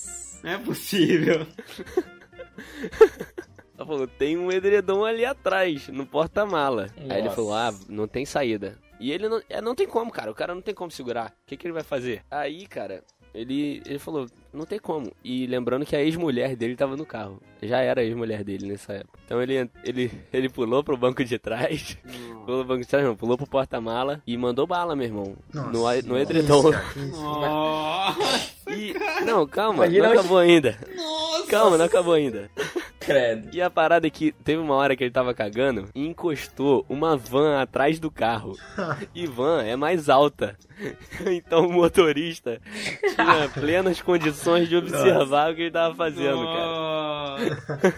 [0.44, 1.46] Não é possível.
[3.78, 6.88] Ela falou, tem um edredom ali atrás, no porta-mala.
[7.10, 8.78] Aí ele falou, ah, não tem saída.
[9.00, 10.30] E ele não, é, não tem como, cara.
[10.30, 11.32] O cara não tem como segurar.
[11.32, 12.24] O que, que ele vai fazer?
[12.30, 15.12] Aí, cara, ele, ele falou, não tem como.
[15.24, 17.42] E lembrando que a ex-mulher dele tava no carro.
[17.62, 19.20] Já era a ex-mulher dele nessa época.
[19.26, 21.98] Então ele, ele, ele pulou pro banco de trás.
[22.46, 25.36] pulou pro banco de trás, não, pulou pro porta-mala e mandou bala, meu irmão.
[25.54, 26.72] Nossa, no, no edredom.
[27.12, 28.94] Nossa, E,
[29.26, 30.78] não, calma, Imagina não acabou ainda.
[30.96, 31.48] nossa.
[31.48, 32.50] Calma, não acabou ainda.
[33.02, 33.50] Credo.
[33.52, 37.18] E a parada é que teve uma hora que ele tava cagando e encostou uma
[37.18, 38.56] van atrás do carro.
[39.14, 40.56] E van é mais alta.
[41.28, 42.60] Então o motorista
[43.16, 46.66] tinha plenas condições de observar o que ele tava fazendo, cara.
[46.66, 47.94] Nossa.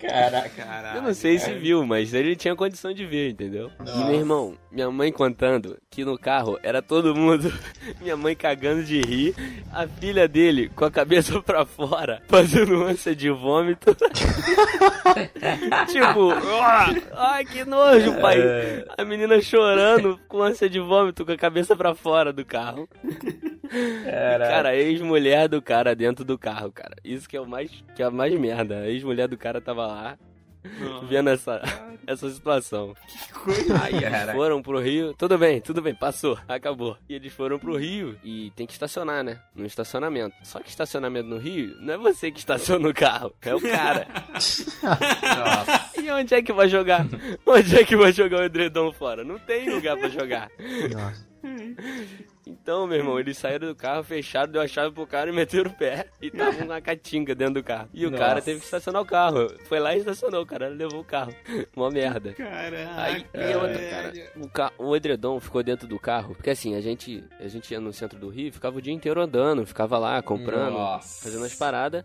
[0.00, 0.48] Caraca.
[0.50, 0.98] Caralho.
[0.98, 3.70] Eu não sei se viu, mas ele tinha condição de ver, entendeu?
[3.84, 7.52] E meu irmão, minha mãe contando que no carro era todo mundo,
[8.00, 9.34] minha mãe cagando de rir,
[9.72, 13.96] a filha dele com a cabeça pra fora, fazendo ânsia de vômito.
[15.88, 16.94] tipo, "Ah,
[17.32, 18.40] ai que nojo, pai.
[18.40, 18.84] É.
[18.98, 22.88] A menina chorando, com ânsia de vômito, com a cabeça pra fora do carro.
[24.04, 26.94] Cara, a ex-mulher do cara dentro do carro, cara.
[27.04, 28.80] Isso que é o mais, que é a mais merda.
[28.80, 30.16] A ex-mulher do cara tava lá,
[31.08, 31.60] vendo essa,
[32.06, 32.94] essa situação.
[33.46, 34.32] Eles Cara.
[34.32, 35.14] foram pro Rio.
[35.14, 36.96] Tudo bem, tudo bem, passou, acabou.
[37.08, 39.40] E eles foram pro Rio e tem que estacionar, né?
[39.54, 40.34] No estacionamento.
[40.42, 44.06] Só que estacionamento no Rio não é você que estaciona o carro, é o cara.
[44.32, 45.84] Nossa.
[46.04, 47.06] E onde é que vai jogar?
[47.46, 49.24] Onde é que vai jogar o edredom fora?
[49.24, 50.50] Não tem lugar pra jogar.
[50.92, 51.26] Nossa.
[52.46, 55.70] Então, meu irmão, eles saíram do carro, fecharam, deu a chave pro cara e meteram
[55.70, 56.06] o pé.
[56.20, 57.88] E tava uma catinga dentro do carro.
[57.92, 58.22] E o Nossa.
[58.22, 59.48] cara teve que estacionar o carro.
[59.66, 61.34] Foi lá e estacionou, o cara levou o carro.
[61.74, 62.32] Uma merda.
[62.32, 63.02] Caraca.
[63.02, 64.72] Aí, e outra, cara, o, ca...
[64.78, 68.18] o edredom ficou dentro do carro, porque assim, a gente, a gente ia no centro
[68.18, 71.24] do Rio, ficava o dia inteiro andando, ficava lá comprando, Nossa.
[71.24, 72.04] fazendo as paradas.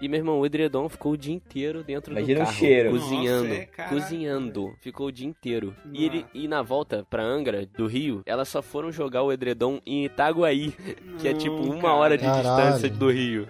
[0.00, 2.90] E meu irmão, o edredom ficou o dia inteiro dentro Imagina do o carro, cheiro.
[2.90, 4.74] cozinhando, Nossa, é, cozinhando.
[4.80, 5.74] Ficou o dia inteiro.
[5.92, 9.79] E, ele, e na volta pra Angra, do Rio, elas só foram jogar o edredom
[9.86, 10.72] em Itaguaí,
[11.20, 12.42] que é tipo Não, uma hora de Caralho.
[12.72, 13.48] distância do Rio.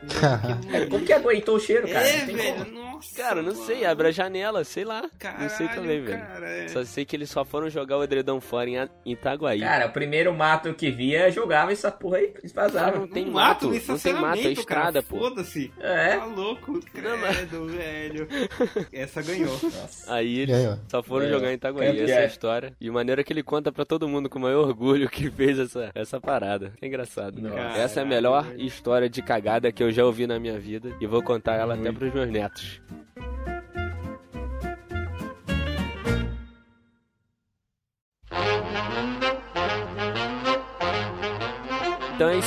[0.72, 2.06] É, Como que aguentou o cheiro, cara?
[2.06, 2.70] É, Não tem velho, como.
[2.70, 3.16] nossa.
[3.16, 5.08] Cara, não sei, abre a janela, sei lá.
[5.18, 6.22] Caralho, não sei também, velho.
[6.44, 6.68] é.
[6.68, 9.60] Só sei que eles só foram jogar o edredom fora em, Itaguaí.
[9.60, 12.98] Cara, o primeiro mato que via, jogava essa porra aí e vazava.
[12.98, 15.06] não tem Um mato, no não tem mato, é estrada, cara.
[15.08, 15.18] pô.
[15.18, 15.72] Foda-se.
[15.80, 16.16] É.
[16.16, 18.28] Tá louco, credo, velho.
[18.92, 19.52] Essa ganhou.
[19.62, 20.12] Nossa.
[20.14, 20.76] Aí eles ó.
[20.88, 22.26] só foram É, jogar em Itaguaí, é, essa é a é.
[22.26, 22.72] história.
[22.80, 25.90] E maneira que ele conta pra todo mundo com o maior orgulho que fez essa,
[25.94, 26.72] essa parada.
[26.80, 27.40] É engraçado.
[27.40, 27.78] Nossa.
[27.78, 30.94] essa é a melhor história de cagada que eu já ouvi na minha vida.
[31.00, 31.98] E vou contar ela até Muito.
[31.98, 32.80] pros meus netos.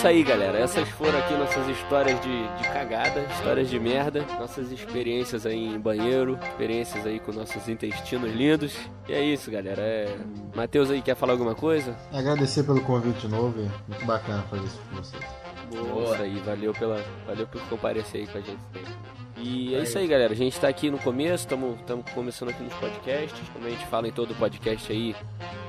[0.04, 0.60] Isso aí, galera.
[0.60, 5.80] Essas foram aqui nossas histórias de, de cagada, histórias de merda, nossas experiências aí em
[5.80, 8.76] banheiro, experiências aí com nossos intestinos lindos.
[9.08, 9.82] E é isso, galera.
[9.82, 10.16] É...
[10.54, 11.96] Matheus aí quer falar alguma coisa?
[12.12, 13.60] Agradecer pelo convite de novo.
[13.62, 15.24] e Muito bacana fazer isso com vocês.
[15.72, 16.14] Boa.
[16.14, 18.94] Isso aí, valeu, pela, valeu por comparecer aí com a gente sempre.
[19.38, 20.34] E é isso aí, galera.
[20.34, 21.78] A gente tá aqui no começo, estamos
[22.14, 23.42] começando aqui nos podcasts.
[23.54, 25.16] Como a gente fala em todo podcast aí,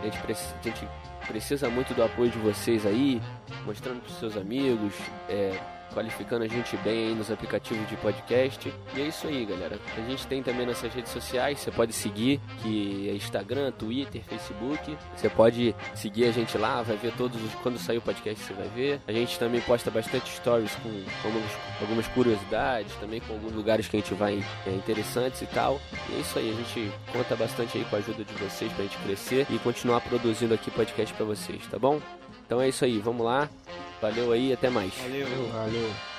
[0.01, 0.87] a gente, preci- a gente
[1.27, 3.21] precisa muito do apoio de vocês aí,
[3.65, 4.95] mostrando pros seus amigos,
[5.29, 5.59] é,
[5.95, 8.75] qualificando a gente bem aí nos aplicativos de podcast.
[8.95, 9.79] E é isso aí, galera.
[9.97, 14.99] A gente tem também nossas redes sociais, você pode seguir, que é Instagram, Twitter, Facebook.
[15.17, 17.55] Você pode seguir a gente lá, vai ver todos os.
[17.63, 19.01] Quando sair o podcast, você vai ver.
[19.07, 20.89] A gente também posta bastante stories com
[21.25, 25.81] algumas, algumas curiosidades, também com alguns lugares que a gente vai é, interessantes e tal.
[26.11, 28.83] E é isso aí, a gente conta bastante aí com a ajuda de vocês pra
[28.83, 32.01] gente crescer e continuar produzindo aqui podcast pra vocês, tá bom?
[32.47, 33.49] Então é isso aí, vamos lá.
[34.05, 34.93] Valeu aí, até mais.
[34.99, 35.49] Valeu.
[35.51, 36.14] Valeu.